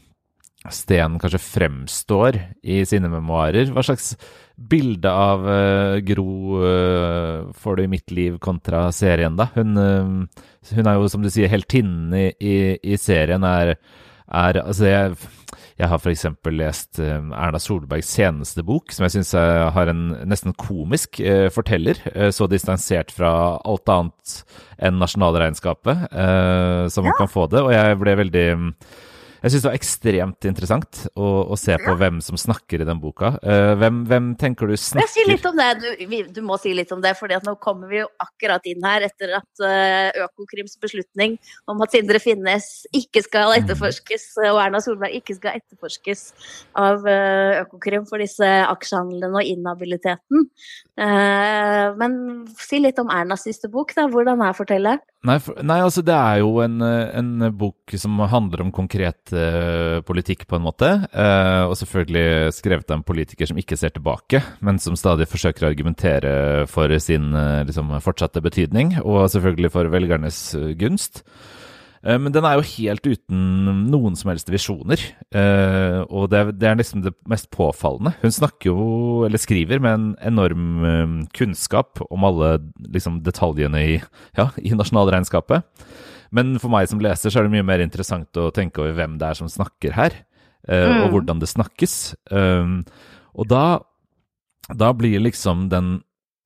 Sten 0.75 1.19
kanskje 1.21 1.41
fremstår 1.43 2.39
i 2.63 2.83
sine 2.89 3.11
memoarer, 3.13 3.71
hva 3.75 3.85
slags 3.87 4.15
bilde 4.59 5.11
av 5.11 5.47
uh, 5.47 5.97
Gro 6.03 6.59
uh, 6.59 7.49
får 7.55 7.79
du 7.79 7.85
i 7.85 7.91
mitt 7.91 8.11
liv 8.11 8.39
kontra 8.43 8.89
serien, 8.95 9.39
da? 9.39 9.49
Hun, 9.55 9.79
uh, 9.79 10.45
hun 10.75 10.91
er 10.91 10.99
jo, 10.99 11.09
som 11.13 11.23
du 11.23 11.31
sier, 11.31 11.51
heltinnen 11.51 12.15
i, 12.19 12.27
i, 12.43 12.59
i, 12.83 12.99
serien. 12.99 13.47
Er, 13.47 13.77
er 14.27 14.61
Altså, 14.65 14.89
jeg, 14.91 15.15
jeg 15.79 15.91
har 15.93 16.03
f.eks. 16.03 16.27
lest 16.51 16.99
Erna 17.01 17.61
Solbergs 17.63 18.11
seneste 18.19 18.65
bok, 18.67 18.91
som 18.93 19.07
jeg 19.07 19.15
syns 19.15 19.33
har 19.79 19.89
en 19.89 20.03
nesten 20.29 20.53
komisk 20.59 21.23
forteller. 21.55 22.03
så 22.35 22.51
distansert 22.51 23.15
fra 23.15 23.31
alt 23.63 23.89
annet 23.95 24.41
enn 24.77 24.99
nasjonalregnskapet 25.01 26.11
som 26.93 27.07
man 27.07 27.17
kan 27.17 27.31
få 27.31 27.47
det. 27.49 27.63
Og 27.63 27.73
jeg 27.73 28.01
ble 28.03 28.19
veldig 28.21 28.49
jeg 29.43 29.53
syns 29.53 29.63
det 29.63 29.69
var 29.69 29.79
ekstremt 29.79 30.47
interessant 30.49 31.01
å, 31.15 31.27
å 31.55 31.57
se 31.59 31.77
på 31.79 31.93
ja. 31.93 31.97
hvem 32.01 32.19
som 32.25 32.39
snakker 32.41 32.83
i 32.83 32.87
den 32.89 33.01
boka. 33.03 33.33
Uh, 33.43 33.75
hvem, 33.79 34.01
hvem, 34.09 34.31
tenker 34.41 34.71
du 34.71 34.75
snakker 34.79 35.13
Si 35.13 35.27
litt 35.29 35.47
om 35.47 35.59
det. 35.59 35.69
Du, 35.83 36.17
du, 36.35 36.41
må 36.45 36.59
si 36.61 36.73
litt 36.75 36.91
om 36.95 37.03
det, 37.05 37.15
for 37.19 37.31
nå 37.31 37.55
kommer 37.63 37.91
vi 37.93 38.01
jo 38.01 38.09
akkurat 38.23 38.65
inn 38.71 38.85
her 38.87 39.07
etter 39.07 39.37
at 39.39 39.63
uh, 39.63 40.25
Økokrims 40.27 40.79
beslutning 40.83 41.37
om 41.71 41.85
at 41.85 41.95
Sindre 41.95 42.21
Finnes 42.23 42.69
ikke 42.97 43.23
skal 43.27 43.53
mm. 43.53 43.57
etterforskes, 43.61 44.27
mm. 44.41 44.49
og 44.51 44.63
Erna 44.65 44.83
Solberg 44.83 45.19
ikke 45.21 45.39
skal 45.39 45.61
etterforskes 45.61 46.25
av 46.79 47.07
Økokrim 47.09 48.09
for 48.09 48.23
disse 48.23 48.47
aksjehandlene 48.69 49.39
og 49.39 49.47
inhabiliteten. 49.47 50.49
men 51.99 52.15
si 52.59 52.81
litt 52.83 52.99
om 52.99 53.11
Ernas 53.13 53.45
siste 53.47 53.71
bok, 53.71 53.95
da. 53.97 54.09
Hvordan 54.11 54.43
er 54.43 54.57
fortelleren? 54.57 55.03
Nei, 55.27 55.39
for, 55.43 55.59
nei, 55.67 55.81
altså 55.83 56.03
det 56.07 56.15
er 56.15 56.41
jo 56.45 56.61
en, 56.63 56.79
en, 56.81 57.49
bok 57.59 57.95
som 57.99 58.21
handler 58.31 58.63
om 58.63 58.71
konkret 58.75 59.28
uh, 59.37 59.99
politikk, 60.07 60.47
på 60.49 60.59
en 60.59 60.65
måte. 60.65 60.91
Uh, 61.13 61.69
og 61.69 61.77
selvfølgelig 61.81 62.55
skrevet 62.57 62.91
av 62.91 62.99
en 62.99 63.07
politiker 63.07 63.51
som 63.51 63.61
ikke 63.61 63.79
ser 63.79 63.95
tilbake, 63.95 64.43
men 64.65 64.81
som 64.83 64.97
stadig 64.99 65.29
forsøker 65.31 65.67
å 65.67 65.71
argumentere 65.73 66.33
for 66.71 66.93
sin 67.03 67.33
uh, 67.37 67.65
liksom, 67.69 67.95
fortsatte 68.05 68.43
betydning, 68.45 68.99
og 69.05 69.29
selvfølgelig 69.35 69.73
for 69.75 69.93
velgernes 69.93 70.43
gunst. 70.81 71.25
Eh, 72.07 72.19
men 72.21 72.33
den 72.35 72.47
er 72.47 72.59
jo 72.59 72.67
helt 72.77 73.07
uten 73.07 73.85
noen 73.91 74.19
som 74.19 74.31
helst 74.33 74.51
visjoner. 74.53 75.03
Eh, 75.35 76.01
og 76.07 76.29
det 76.33 76.43
er, 76.63 76.79
liksom 76.79 77.03
det 77.05 77.15
mest 77.31 77.51
påfallende. 77.55 78.15
Hun 78.23 78.35
snakker 78.35 78.71
jo, 78.71 79.25
eller 79.27 79.41
skriver, 79.43 79.83
med 79.83 79.95
en 79.95 80.11
enorm 80.33 80.85
eh, 80.87 81.17
kunnskap 81.37 82.03
om 82.09 82.29
alle 82.29 82.59
liksom, 82.87 83.23
detaljene 83.27 83.83
i, 83.85 83.99
ja, 84.39 84.51
i 84.63 84.75
nasjonalregnskapet. 84.77 85.67
Men 86.35 86.57
for 86.63 86.73
meg 86.73 86.91
som 86.91 87.03
leser 87.03 87.33
så 87.33 87.41
er 87.41 87.49
det 87.49 87.55
mye 87.57 87.67
mer 87.67 87.85
interessant 87.85 88.41
å 88.41 88.51
tenke 88.55 88.83
over 88.83 88.97
hvem 88.99 89.17
det 89.21 89.31
er 89.31 89.39
som 89.39 89.51
snakker 89.53 89.97
her, 89.97 90.17
mm. 90.69 91.05
og 91.05 91.15
hvordan 91.15 91.41
det 91.41 91.49
snakkes. 91.49 91.95
Og 92.29 93.49
da, 93.49 93.65
da 94.69 94.91
blir 94.97 95.23
liksom 95.25 95.69
den 95.73 95.99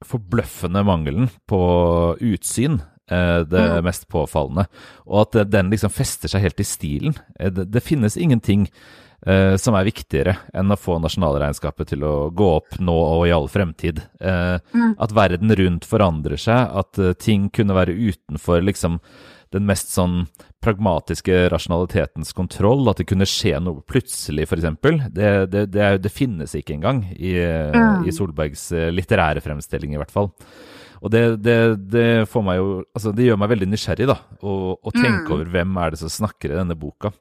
forbløffende 0.06 0.82
mangelen 0.86 1.28
på 1.50 1.62
utsyn 2.18 2.80
Eh, 3.12 3.40
det 3.40 3.60
mm. 3.60 3.84
mest 3.84 4.08
påfallende. 4.08 4.66
Og 5.06 5.26
at 5.26 5.50
den 5.50 5.70
liksom 5.72 5.92
fester 5.92 6.30
seg 6.30 6.44
helt 6.46 6.60
i 6.62 6.66
stilen. 6.66 7.16
Eh, 7.38 7.50
det, 7.52 7.68
det 7.74 7.84
finnes 7.84 8.16
ingenting 8.16 8.68
uh, 9.26 9.54
som 9.61 9.76
er 9.78 9.88
viktigere 9.88 10.37
enn 10.56 10.72
å 10.72 10.78
få 10.78 10.98
nasjonalregnskapet 11.02 11.92
til 11.94 12.06
å 12.06 12.14
gå 12.35 12.48
opp 12.58 12.78
nå 12.80 12.94
og 12.94 13.26
i 13.28 13.35
all 13.35 13.48
fremtid. 13.50 14.02
Eh, 14.20 14.56
mm. 14.58 14.96
At 15.02 15.14
verden 15.16 15.54
rundt 15.58 15.87
forandrer 15.88 16.40
seg, 16.40 16.72
at 16.82 16.98
uh, 17.02 17.12
ting 17.18 17.48
kunne 17.54 17.76
være 17.76 17.94
utenfor 17.96 18.64
liksom 18.64 19.00
den 19.52 19.66
mest 19.68 19.92
sånn 19.92 20.22
pragmatiske 20.64 21.50
rasjonalitetens 21.52 22.32
kontroll, 22.32 22.87
at 22.88 23.02
det 23.02 23.08
kunne 23.11 23.28
skje 23.28 23.58
noe 23.61 23.82
plutselig, 23.85 24.46
f.eks. 24.46 24.68
Det, 25.12 25.32
det, 25.52 25.66
det, 25.74 25.88
det 26.06 26.12
finnes 26.12 26.54
ikke 26.56 26.78
engang 26.78 27.02
i, 27.12 27.35
mm. 27.37 28.06
i 28.08 28.14
Solbergs 28.16 28.70
litterære 28.94 29.42
fremstilling, 29.44 29.92
i 29.92 30.00
hvert 30.00 30.14
fall. 30.14 30.30
Og 31.02 31.10
det, 31.10 31.22
det, 31.42 31.58
det, 31.90 32.06
får 32.30 32.44
meg 32.46 32.60
jo 32.60 32.70
Altså, 32.94 33.12
det 33.16 33.26
gjør 33.26 33.40
meg 33.42 33.50
veldig 33.56 33.68
nysgjerrig, 33.72 34.06
da, 34.10 34.18
å, 34.38 34.76
tenke 34.94 35.26
mm. 35.26 35.34
over 35.34 35.52
hvem 35.56 35.78
er 35.82 35.92
det 35.92 36.02
som 36.02 36.12
snakker 36.12 36.52
i 36.52 36.58
denne 36.60 36.78
boka. 36.78 37.12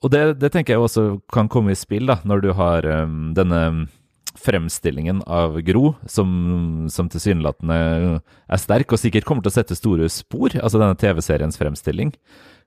Og 0.00 0.12
det, 0.12 0.22
det, 0.40 0.52
tenker 0.54 0.76
jeg 0.76 0.84
også 0.84 1.06
kan 1.32 1.50
komme 1.52 1.74
i 1.74 1.78
spill, 1.78 2.08
da, 2.08 2.20
når 2.24 2.44
du 2.44 2.52
har 2.56 2.86
um, 3.04 3.32
denne 3.36 3.60
fremstillingen 4.40 5.20
av 5.28 5.58
Gro, 5.66 5.94
som, 6.08 6.30
som 6.92 7.10
tilsynelatende 7.12 7.76
er 8.20 8.62
sterk, 8.62 8.94
og 8.94 9.02
sikkert 9.02 9.26
kommer 9.28 9.44
til 9.44 9.52
å 9.52 9.58
sette 9.58 9.76
store 9.76 10.08
spor, 10.12 10.54
altså 10.56 10.80
denne 10.80 10.96
TV-seriens 10.96 11.60
fremstilling, 11.60 12.14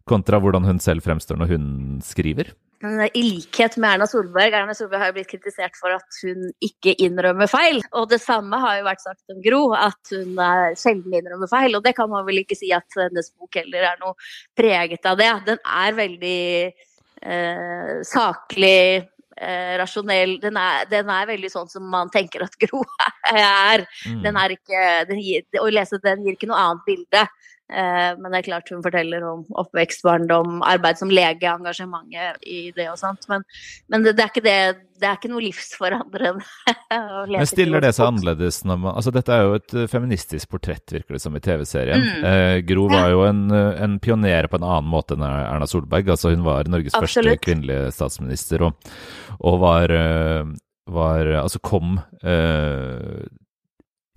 kontra 0.09 0.37
hvordan 0.43 0.67
hun 0.67 0.83
selv 0.83 1.05
fremstår 1.05 1.39
når 1.39 1.55
hun 1.55 1.65
skriver. 2.05 2.51
I 2.83 3.21
likhet 3.23 3.77
med 3.79 3.93
Erna 3.93 4.07
Solberg. 4.07 4.53
Erna 4.53 4.73
Solberg 4.75 4.99
har 4.99 5.11
jo 5.11 5.15
blitt 5.15 5.29
kritisert 5.31 5.77
for 5.79 5.95
at 5.95 6.17
hun 6.25 6.49
ikke 6.63 6.95
innrømmer 7.05 7.47
feil. 7.47 7.79
Og 7.95 8.09
det 8.11 8.19
samme 8.19 8.59
har 8.59 8.81
jo 8.81 8.87
vært 8.89 9.05
sagt 9.05 9.31
om 9.31 9.39
Gro, 9.45 9.61
at 9.77 10.11
hun 10.11 10.41
sjelden 10.79 11.15
innrømmer 11.15 11.51
feil. 11.51 11.77
Og 11.77 11.85
det 11.85 11.95
kan 11.95 12.11
man 12.11 12.27
vel 12.27 12.41
ikke 12.41 12.57
si 12.59 12.73
at 12.75 12.99
hennes 12.99 13.31
bok 13.39 13.55
heller 13.61 13.87
er 13.93 14.01
noe 14.03 14.17
preget 14.57 15.07
av 15.07 15.21
det. 15.21 15.31
Den 15.47 15.63
er 15.63 15.97
veldig 16.01 16.43
eh, 16.67 17.95
saklig 18.09 18.83
eh, 18.99 19.73
rasjonell. 19.79 20.35
Den 20.43 20.59
er, 20.59 20.83
den 20.91 21.15
er, 21.15 21.29
veldig 21.31 21.51
sånn 21.55 21.71
som 21.71 21.87
man 21.87 22.11
tenker 22.11 22.43
at 22.43 22.59
Gro 22.65 22.83
er. 23.31 23.87
Mm. 24.09 24.19
Den 24.27 24.43
er 24.43 24.57
ikke, 24.57 24.83
den 25.07 25.23
gir, 25.23 25.47
å 25.61 25.69
lese 25.71 26.01
den 26.03 26.27
gir 26.27 26.35
ikke 26.35 26.51
noe 26.51 26.61
annet 26.67 26.87
bilde. 26.89 27.25
Eh, 27.73 28.13
men 28.19 28.29
det 28.29 28.39
er 28.39 28.45
klart 28.45 28.69
hun 28.69 28.83
forteller 28.85 29.23
om 29.25 29.43
oppvekst, 29.57 30.03
barndom, 30.05 30.59
arbeid 30.65 30.99
som 30.99 31.11
lege, 31.13 31.49
engasjementet 31.49 32.43
i 32.45 32.67
det 32.75 32.85
og 32.91 32.99
sånt. 33.01 33.25
Men, 33.31 33.45
men 33.89 34.05
det, 34.05 34.13
det, 34.19 34.27
er 34.27 34.45
det, 34.45 34.57
det 35.01 35.09
er 35.09 35.17
ikke 35.17 35.31
noe 35.31 35.43
livsforandrende. 35.43 36.45
Men 37.33 37.47
stiller 37.49 37.81
det 37.83 37.93
seg 37.95 38.05
annerledes 38.11 38.59
man 38.67 38.85
Altså 38.91 39.11
dette 39.15 39.33
er 39.33 39.47
jo 39.47 39.55
et 39.57 39.75
eh, 39.75 39.89
feministisk 39.89 40.51
portrett, 40.53 40.85
virker 40.93 41.17
det 41.17 41.23
som, 41.23 41.35
i 41.35 41.41
TV-serien. 41.43 42.03
Mm. 42.03 42.27
Eh, 42.29 42.57
Gro 42.69 42.87
var 42.91 43.09
jo 43.13 43.23
en, 43.25 43.45
en, 43.51 43.97
pioner 44.03 44.49
på 44.51 44.59
en 44.59 44.67
annen 44.67 44.91
måte 44.91 45.17
enn 45.17 45.25
Erna 45.25 45.69
Solberg. 45.69 46.13
Altså 46.13 46.33
hun 46.33 46.45
var 46.45 46.69
Norges 46.69 46.93
Absolutt. 46.99 47.33
første 47.33 47.47
kvinnelige 47.47 47.93
statsminister 47.95 48.67
og, 48.69 48.93
og 49.41 49.61
var, 49.63 49.93
eh, 49.97 50.53
var 50.93 51.33
Altså 51.41 51.61
kom 51.63 51.97
eh, 52.21 53.23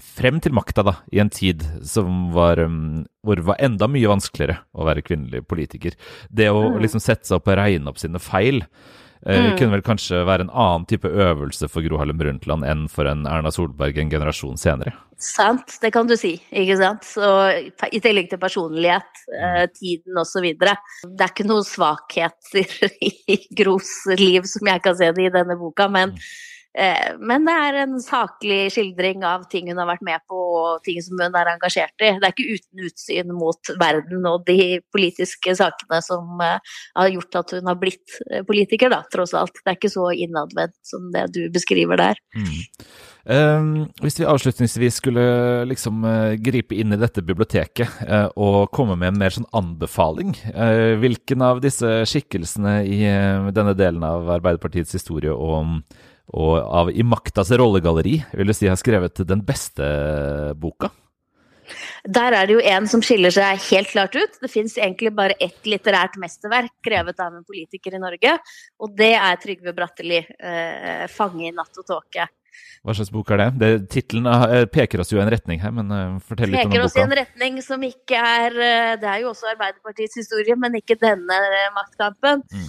frem 0.02 0.40
til 0.44 0.52
makta, 0.56 0.84
da, 0.84 0.98
i 1.12 1.20
en 1.22 1.32
tid 1.32 1.64
som 1.86 2.28
var, 2.34 2.60
um, 2.60 3.06
hvor 3.24 3.38
det 3.38 3.46
var 3.46 3.62
enda 3.64 3.88
mye 3.88 4.10
vanskeligere 4.10 4.60
å 4.76 4.84
være 4.88 5.04
kvinnelig 5.06 5.46
politiker. 5.48 5.96
Det 6.28 6.50
å 6.52 6.68
mm. 6.68 6.78
liksom 6.84 7.02
sette 7.02 7.28
seg 7.28 7.40
opp 7.40 7.48
og 7.48 7.58
regne 7.60 7.92
opp 7.92 8.00
sine 8.00 8.20
feil 8.20 8.60
uh, 8.62 9.32
mm. 9.32 9.54
kunne 9.56 9.72
vel 9.72 9.84
kanskje 9.86 10.20
være 10.28 10.46
en 10.46 10.52
annen 10.52 10.86
type 10.90 11.08
øvelse 11.08 11.70
for 11.72 11.86
Gro 11.86 12.00
Harlem 12.00 12.20
Brundtland 12.20 12.66
enn 12.68 12.86
for 12.92 13.08
en 13.08 13.24
Erna 13.30 13.52
Solberg 13.54 13.96
en 14.02 14.12
generasjon 14.12 14.60
senere. 14.60 14.92
Sant, 15.16 15.78
det 15.80 15.94
kan 15.94 16.08
du 16.08 16.12
si. 16.20 16.34
ikke 16.52 16.76
sant. 16.76 17.06
Så 17.08 17.30
I 17.88 18.00
tillegg 18.04 18.28
til 18.28 18.42
personlighet, 18.42 19.22
mm. 19.32 19.72
tiden 19.78 20.20
osv. 20.20 20.50
Det 20.52 20.74
er 20.76 21.32
ikke 21.32 21.48
noen 21.48 21.64
svakheter 21.64 22.76
i 23.08 23.40
Gros 23.56 23.94
liv 24.20 24.44
som 24.50 24.68
jeg 24.68 24.84
kan 24.84 24.98
se 25.00 25.08
det 25.16 25.30
i 25.30 25.32
denne 25.40 25.56
boka, 25.56 25.88
men 25.88 26.12
mm. 26.12 26.28
Eh, 26.76 27.14
men 27.24 27.46
det 27.48 27.54
er 27.56 27.78
en 27.86 27.96
saklig 28.04 28.66
skildring 28.74 29.22
av 29.24 29.46
ting 29.48 29.70
hun 29.70 29.78
har 29.80 29.88
vært 29.88 30.04
med 30.04 30.20
på 30.28 30.36
og 30.36 30.84
ting 30.84 31.00
som 31.04 31.16
hun 31.16 31.38
er 31.38 31.48
engasjert 31.54 32.04
i. 32.04 32.12
Det 32.20 32.28
er 32.28 32.34
ikke 32.34 32.58
uten 32.58 32.86
utsyn 32.90 33.32
mot 33.32 33.72
verden 33.80 34.28
og 34.28 34.44
de 34.48 34.82
politiske 34.92 35.56
sakene 35.56 36.02
som 36.04 36.42
eh, 36.44 36.76
har 36.98 37.12
gjort 37.14 37.40
at 37.40 37.56
hun 37.56 37.70
har 37.70 37.78
blitt 37.80 38.18
eh, 38.28 38.44
politiker, 38.46 38.92
da, 38.92 39.02
tross 39.12 39.32
alt. 39.38 39.56
Det 39.62 39.72
er 39.72 39.78
ikke 39.78 39.94
så 39.94 40.10
innadvendt 40.12 40.76
som 40.84 41.08
det 41.14 41.30
du 41.32 41.46
beskriver 41.54 42.00
der. 42.00 42.20
Mm. 42.36 42.56
Um, 43.26 43.70
hvis 44.04 44.20
vi 44.20 44.26
avslutningsvis 44.28 45.00
skulle 45.00 45.22
liksom 45.66 46.04
gripe 46.46 46.76
inn 46.78 46.94
i 46.94 46.98
dette 47.00 47.24
biblioteket 47.26 48.04
uh, 48.06 48.28
og 48.38 48.68
komme 48.76 48.94
med 49.00 49.10
en 49.10 49.18
mer 49.18 49.34
sånn 49.34 49.48
anbefaling, 49.56 50.36
uh, 50.54 50.94
hvilken 51.00 51.42
av 51.42 51.58
disse 51.64 52.04
skikkelsene 52.06 52.76
i 52.86 53.00
denne 53.56 53.74
delen 53.74 54.04
av 54.06 54.30
Arbeiderpartiets 54.36 54.94
historie 54.94 55.34
og 55.34 55.80
og 56.34 56.54
av 56.58 56.90
I 56.90 57.04
maktas 57.06 57.52
rollegalleri 57.54 58.18
vil 58.34 58.50
du 58.50 58.54
si 58.56 58.70
har 58.70 58.78
skrevet 58.80 59.22
den 59.28 59.44
beste 59.46 59.86
boka? 60.58 60.90
Der 62.06 62.34
er 62.36 62.46
det 62.46 62.54
jo 62.54 62.62
en 62.62 62.86
som 62.90 63.02
skiller 63.02 63.32
seg 63.34 63.58
helt 63.72 63.90
klart 63.90 64.14
ut. 64.14 64.38
Det 64.38 64.50
fins 64.50 64.76
egentlig 64.78 65.10
bare 65.16 65.34
ett 65.42 65.66
litterært 65.66 66.18
mesterverk 66.22 66.70
skrevet 66.78 67.22
av 67.22 67.34
en 67.34 67.46
politiker 67.46 67.96
i 67.96 68.02
Norge, 68.02 68.36
og 68.78 68.94
det 68.98 69.14
er 69.18 69.40
Trygve 69.42 69.74
Bratteli, 69.74 70.20
eh, 70.22 71.06
'Fange 71.10 71.48
i 71.48 71.54
natt 71.54 71.74
og 71.78 71.86
tåke'. 71.86 72.28
Hva 72.86 72.94
slags 72.94 73.10
bok 73.10 73.30
er 73.34 73.40
det? 73.40 73.46
det 73.58 73.70
Tittelen 73.90 74.28
eh, 74.30 74.64
peker 74.70 75.00
oss 75.02 75.10
jo 75.10 75.18
i 75.18 75.22
en 75.24 75.30
retning 75.32 75.58
her, 75.58 75.72
men 75.74 75.90
uh, 75.90 76.18
fortell 76.22 76.52
litt 76.52 76.60
om 76.60 76.70
boka. 76.70 76.76
Peker 76.76 76.84
oss 76.86 76.94
i 76.94 77.02
en 77.02 77.14
retning 77.18 77.56
som 77.64 77.82
ikke 77.82 78.20
er 78.20 78.54
uh, 78.54 78.92
Det 79.02 79.08
er 79.10 79.24
jo 79.24 79.32
også 79.32 79.50
Arbeiderpartiets 79.50 80.20
historie, 80.20 80.54
men 80.60 80.78
ikke 80.78 80.98
denne 81.00 81.40
maktkampen. 81.74 82.44
Mm. 82.46 82.68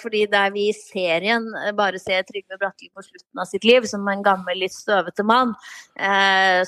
Fordi 0.00 0.22
der 0.30 0.52
vi 0.54 0.68
i 0.70 0.74
serien 0.76 1.44
bare 1.76 1.98
ser 1.98 2.22
Trygve 2.28 2.58
Bratteli 2.60 2.90
på 2.94 3.02
slutten 3.02 3.42
av 3.42 3.48
sitt 3.50 3.66
liv 3.66 3.86
som 3.90 4.06
en 4.08 4.22
gammel, 4.24 4.60
litt 4.62 4.74
støvete 4.74 5.24
mann, 5.26 5.52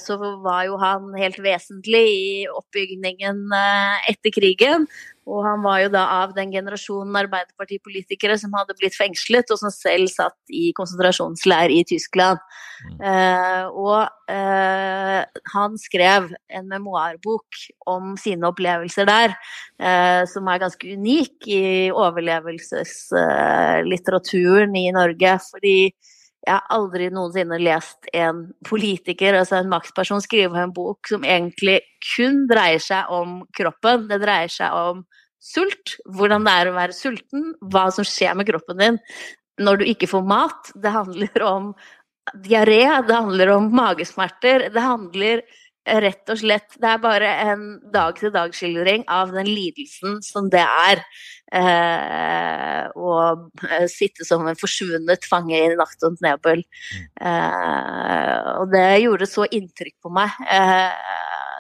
så 0.02 0.16
var 0.42 0.66
jo 0.66 0.78
han 0.80 1.12
helt 1.18 1.38
vesentlig 1.42 2.02
i 2.02 2.26
oppbygningen 2.50 3.44
etter 4.10 4.34
krigen. 4.34 4.88
Og 5.30 5.44
han 5.46 5.60
var 5.62 5.84
jo 5.84 5.90
da 5.94 6.02
av 6.18 6.32
den 6.34 6.50
generasjonen 6.50 7.14
arbeiderpartipolitikere 7.20 8.34
som 8.40 8.50
hadde 8.58 8.74
blitt 8.80 8.96
fengslet, 8.98 9.52
og 9.54 9.58
som 9.60 9.70
selv 9.74 10.08
satt 10.10 10.34
i 10.50 10.72
konsentrasjonsleir 10.74 11.70
i 11.70 11.84
Tyskland. 11.86 12.38
Mm. 12.82 12.98
Eh, 13.06 13.64
og 13.70 14.02
eh, 14.32 15.22
han 15.54 15.78
skrev 15.78 16.34
en 16.50 16.66
memoarbok 16.72 17.46
om 17.92 18.16
sine 18.18 18.46
opplevelser 18.50 19.06
der, 19.06 19.36
eh, 19.78 20.26
som 20.30 20.48
er 20.50 20.58
ganske 20.64 20.86
unik 20.98 21.46
i 21.46 21.90
overlevelseslitteraturen 21.94 24.76
i 24.82 24.90
Norge. 24.96 25.38
Fordi 25.52 25.76
jeg 26.42 26.56
har 26.56 26.74
aldri 26.74 27.06
noensinne 27.14 27.58
lest 27.62 28.08
en 28.18 28.48
politiker, 28.66 29.36
altså 29.38 29.60
en 29.60 29.70
maktperson, 29.70 30.22
skrive 30.24 30.58
en 30.58 30.74
bok 30.74 31.06
som 31.10 31.22
egentlig 31.22 31.78
kun 32.14 32.44
dreier 32.50 32.82
seg 32.82 33.10
om 33.14 33.42
kroppen. 33.54 34.08
Det 34.10 34.18
dreier 34.24 34.50
seg 34.50 34.74
om 34.74 35.04
sult, 35.42 35.96
hvordan 36.10 36.46
det 36.46 36.56
er 36.58 36.70
å 36.70 36.74
være 36.74 36.96
sulten, 36.96 37.52
hva 37.70 37.88
som 37.94 38.06
skjer 38.06 38.34
med 38.38 38.50
kroppen 38.50 38.82
din 38.82 38.98
når 39.62 39.82
du 39.82 39.88
ikke 39.92 40.10
får 40.10 40.24
mat. 40.26 40.72
Det 40.82 40.90
handler 40.90 41.46
om 41.46 41.72
diaré, 42.42 42.84
det 43.06 43.14
handler 43.14 43.54
om 43.56 43.70
magesmerter. 43.74 44.68
Det 44.74 44.82
handler 44.82 45.44
rett 45.82 46.30
og 46.30 46.38
slett 46.38 46.76
Det 46.78 46.88
er 46.88 47.00
bare 47.02 47.30
en 47.42 47.62
dag-til-dag-skildring 47.92 49.04
av 49.10 49.32
den 49.34 49.48
lidelsen 49.50 50.20
som 50.22 50.46
det 50.52 50.62
er 50.62 51.02
eh, 51.52 52.86
å 52.94 53.14
eh, 53.66 53.86
sitte 53.90 54.26
som 54.26 54.46
en 54.46 54.58
forsvunnet 54.58 55.26
fange 55.28 55.58
i 55.58 55.72
Nachtons 55.78 56.22
nebel. 56.24 56.62
Mm. 56.62 57.08
Eh, 57.28 58.50
og 58.60 58.70
det 58.74 58.86
gjorde 59.02 59.30
så 59.30 59.46
inntrykk 59.50 59.96
på 60.06 60.14
meg 60.14 60.38
eh, 60.46 60.92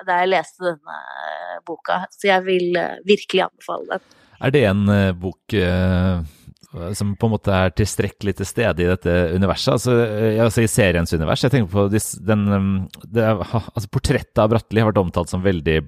da 0.06 0.22
jeg 0.22 0.32
leste 0.32 0.66
denne 0.66 1.00
boka, 1.66 2.04
så 2.10 2.32
jeg 2.32 2.46
vil 2.46 2.78
eh, 2.78 3.02
virkelig 3.06 3.46
anbefale 3.48 3.96
den. 3.96 4.06
Er 4.42 4.50
det 4.50 4.62
en 4.66 4.88
uh, 4.90 5.12
bok 5.14 5.54
som 6.96 7.12
på 7.16 7.28
en 7.28 7.34
måte 7.34 7.52
er 7.52 7.74
tilstrekkelig 7.76 8.36
til 8.38 8.48
stede 8.48 8.84
i 8.84 8.88
dette 8.88 9.16
universet, 9.36 9.74
altså, 9.74 9.96
altså 10.44 10.64
i 10.64 10.70
seriens 10.70 11.12
univers. 11.12 11.44
Jeg 11.44 11.52
tenker 11.52 11.72
på 11.72 11.86
den, 12.24 12.46
um, 12.48 12.70
det, 13.04 13.26
altså 13.26 13.90
Portrettet 13.92 14.40
av 14.40 14.52
Bratteli 14.52 14.80
har 14.80 14.88
vært 14.88 15.02
omtalt 15.02 15.32
som 15.32 15.44
veldig 15.44 15.82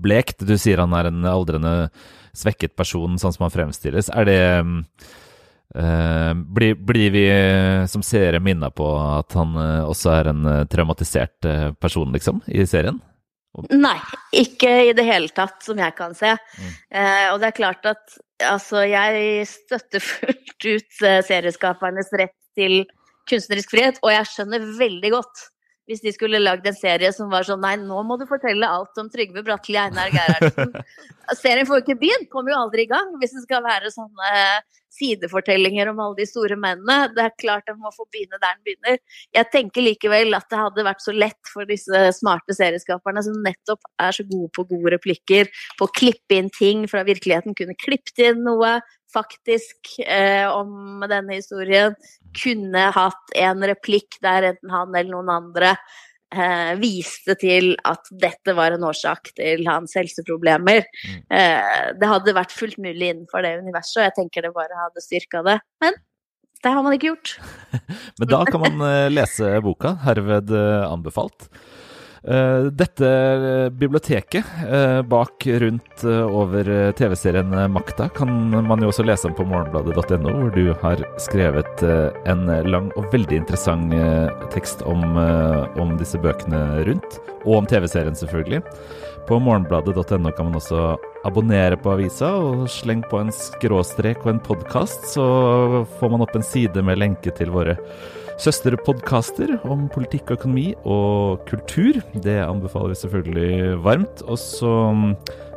blekt. 0.00 0.46
Du 0.48 0.56
sier 0.60 0.80
han 0.80 0.96
er 0.96 1.10
en 1.10 1.28
aldrende 1.28 1.74
svekket 2.34 2.72
person, 2.78 3.18
sånn 3.20 3.36
som 3.36 3.46
han 3.46 3.54
fremstilles. 3.54 4.08
Er 4.16 4.28
det 4.30 4.40
uh, 5.76 6.32
blir, 6.32 6.76
blir, 6.80 7.08
vi 7.12 7.26
som 7.90 8.04
seere 8.06 8.40
minna 8.40 8.72
på 8.72 8.88
at 8.96 9.36
han 9.36 9.58
også 9.84 10.14
er 10.16 10.32
en 10.32 10.46
traumatisert 10.72 11.52
person, 11.82 12.16
liksom, 12.16 12.40
i 12.48 12.64
serien? 12.68 13.02
Nei, 13.70 13.98
ikke 14.34 14.70
i 14.88 14.94
det 14.96 15.04
hele 15.06 15.30
tatt, 15.30 15.60
som 15.62 15.78
jeg 15.78 15.94
kan 15.94 16.14
se. 16.18 16.32
Mm. 16.34 16.70
Eh, 16.90 17.26
og 17.30 17.38
det 17.42 17.50
er 17.52 17.58
klart 17.60 17.86
at 17.86 18.16
altså, 18.42 18.84
jeg 18.88 19.46
støtter 19.48 20.02
fullt 20.02 20.66
ut 20.66 21.02
eh, 21.06 21.20
serieskapernes 21.26 22.12
rett 22.18 22.36
til 22.58 22.84
kunstnerisk 23.30 23.72
frihet, 23.72 23.98
og 24.04 24.12
jeg 24.12 24.30
skjønner 24.30 24.64
veldig 24.78 25.12
godt 25.14 25.48
hvis 25.84 26.00
de 26.00 26.12
skulle 26.14 26.40
lagd 26.40 26.64
en 26.64 26.76
serie 26.76 27.10
som 27.12 27.28
var 27.32 27.44
sånn 27.44 27.60
Nei, 27.60 27.74
nå 27.76 27.98
må 28.08 28.16
du 28.16 28.24
fortelle 28.28 28.68
alt 28.68 28.96
om 29.00 29.10
Trygve 29.12 29.42
Bratteli 29.44 29.76
Einar 29.76 30.08
Gerhardsen. 30.14 30.72
Serien 31.42 31.68
får 31.68 31.82
ikke 31.82 31.98
begynt, 32.00 32.30
kommer 32.32 32.54
jo 32.54 32.60
aldri 32.62 32.86
i 32.86 32.90
gang 32.90 33.10
hvis 33.20 33.34
det 33.36 33.44
skal 33.44 33.60
være 33.66 33.92
sånne 33.92 34.30
sidefortellinger 34.94 35.90
om 35.90 36.00
alle 36.02 36.20
de 36.22 36.26
store 36.28 36.56
mennene. 36.60 37.10
Det 37.14 37.24
er 37.24 37.36
klart 37.40 37.70
en 37.70 37.80
må 37.82 37.92
få 37.94 38.06
begynne 38.08 38.40
der 38.40 38.54
en 38.54 38.64
begynner. 38.66 39.00
Jeg 39.34 39.50
tenker 39.52 39.84
likevel 39.84 40.36
at 40.38 40.48
det 40.50 40.60
hadde 40.60 40.86
vært 40.86 41.04
så 41.04 41.14
lett 41.14 41.52
for 41.52 41.68
disse 41.68 42.02
smarte 42.18 42.56
serieskaperne 42.56 43.24
som 43.26 43.40
nettopp 43.44 43.84
er 44.02 44.16
så 44.16 44.26
gode 44.28 44.50
på 44.54 44.66
gode 44.70 44.94
replikker, 44.96 45.50
på 45.78 45.88
å 45.88 45.94
klippe 45.94 46.38
inn 46.38 46.50
ting 46.54 46.86
fra 46.90 47.04
virkeligheten, 47.06 47.56
kunne 47.58 47.78
klippet 47.80 48.22
inn 48.30 48.44
noe 48.46 48.78
faktisk 49.14 49.94
eh, 50.06 50.46
om 50.50 51.04
denne 51.06 51.38
historien, 51.38 51.94
kunne 52.34 52.88
hatt 52.94 53.36
en 53.38 53.62
replikk 53.70 54.18
der 54.24 54.50
enten 54.50 54.72
han 54.74 54.94
eller 54.94 55.12
noen 55.14 55.30
andre 55.30 55.76
eh, 56.34 56.72
viste 56.80 57.36
til 57.40 57.74
at 57.86 58.10
dette 58.10 58.54
var 58.56 58.74
en 58.74 58.86
årsak 58.88 59.32
til 59.38 59.62
hans 59.68 59.94
helseproblemer. 59.98 60.88
Mm. 61.04 61.20
Eh, 61.38 61.84
det 62.00 62.10
hadde 62.10 62.36
vært 62.36 62.54
fullt 62.54 62.80
mulig 62.82 63.12
innenfor 63.12 63.46
det 63.46 63.56
universet, 63.62 64.00
og 64.00 64.08
jeg 64.08 64.16
tenker 64.18 64.46
det 64.46 64.54
bare 64.56 64.82
hadde 64.82 65.04
styrka 65.04 65.44
det. 65.46 65.60
Men 65.84 65.96
det 66.64 66.72
har 66.72 66.84
man 66.84 66.96
ikke 66.96 67.12
gjort. 67.12 67.36
Men 68.18 68.30
da 68.30 68.42
kan 68.48 68.62
man 68.62 68.84
eh, 68.88 69.12
lese 69.12 69.54
boka, 69.64 69.96
herved 70.06 70.52
eh, 70.56 70.84
anbefalt. 70.88 71.50
Eh, 72.24 72.66
dette 72.72 73.08
biblioteket 73.76 74.44
bak 75.10 75.46
rundt 75.60 76.04
over 76.08 76.92
TV-serien 76.96 77.52
Makta 77.72 78.08
kan 78.16 78.30
man 78.64 78.80
jo 78.80 78.88
også 78.88 79.04
lese 79.04 79.28
om 79.28 79.36
på 79.36 79.44
morgenbladet.no, 79.48 80.32
hvor 80.32 80.54
du 80.54 80.72
har 80.80 81.04
skrevet 81.20 81.84
en 82.24 82.46
lang 82.64 82.88
og 82.96 83.10
veldig 83.12 83.42
interessant 83.42 83.92
tekst 84.54 84.80
om, 84.88 85.04
om 85.80 85.96
disse 86.00 86.20
bøkene 86.22 86.84
rundt, 86.88 87.18
og 87.44 87.58
om 87.60 87.68
TV-serien 87.68 88.16
selvfølgelig. 88.16 88.62
På 89.28 89.38
morgenbladet.no 89.40 90.32
kan 90.36 90.48
man 90.48 90.58
også 90.60 90.96
abonnere 91.24 91.78
på 91.80 91.94
avisa 91.94 92.28
og 92.36 92.66
sleng 92.68 93.00
på 93.08 93.22
en 93.22 93.32
skråstrek 93.32 94.24
og 94.24 94.34
en 94.34 94.42
podkast, 94.44 95.06
så 95.14 95.24
får 95.98 96.12
man 96.12 96.24
opp 96.24 96.36
en 96.36 96.44
side 96.44 96.84
med 96.84 97.00
lenke 97.00 97.32
til 97.36 97.52
våre 97.54 97.78
søsterpodkaster 98.42 99.56
om 99.70 99.88
politikk 99.94 100.34
økonomi 100.34 100.72
og 100.82 101.44
kultur. 101.48 102.00
Det 102.24 102.38
anbefaler 102.42 102.94
vi 102.94 103.00
selvfølgelig 103.02 103.78
varmt. 103.84 104.24
Og 104.26 104.38
så 104.40 104.74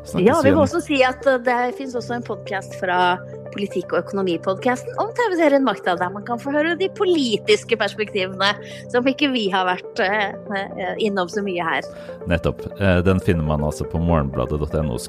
snakkes 0.08 0.28
ja, 0.28 0.38
vi 0.46 0.54
må 0.56 0.63
også 0.63 0.82
si 0.86 1.02
at 1.06 1.26
det 1.46 1.58
finnes 1.78 1.98
også 1.98 2.18
en 2.18 2.26
podkast 2.28 2.78
fra 2.82 3.18
Politikk- 3.58 3.94
og 3.96 4.04
økonomipodkasten 4.04 5.00
om 5.02 5.10
TV-serien 5.18 5.63
Makta, 5.66 5.96
der 5.98 6.12
man 6.13 6.26
kan 6.28 6.38
få 6.38 6.52
høre 6.54 6.76
de 6.78 6.90
politiske 6.94 7.78
perspektivene 7.80 8.52
som 8.92 9.08
ikke 9.10 9.32
vi 9.34 9.48
har 9.54 9.66
vært 9.70 10.02
uh, 10.04 10.92
innom 11.02 11.32
så 11.32 11.42
mye 11.46 11.63
her. 11.66 11.88
Nettopp. 12.30 12.62
Eh, 12.78 13.00
den 13.08 13.24
finner 13.24 13.48
man 13.48 13.66
altså 13.66 13.88
på 13.88 14.02
morgenbladet.no 14.04 15.00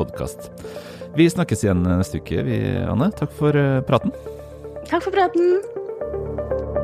podkast. 0.00 0.50
Vi 1.14 1.28
snakkes 1.28 1.62
igjen 1.62 1.84
neste 1.86 2.18
uke, 2.18 2.42
vi, 2.48 2.58
Anne. 2.88 3.12
Takk 3.14 3.36
for 3.36 3.60
praten. 3.86 4.16
Takk 4.88 5.04
for 5.04 5.12
praten. 5.14 5.81
Música 6.12 6.81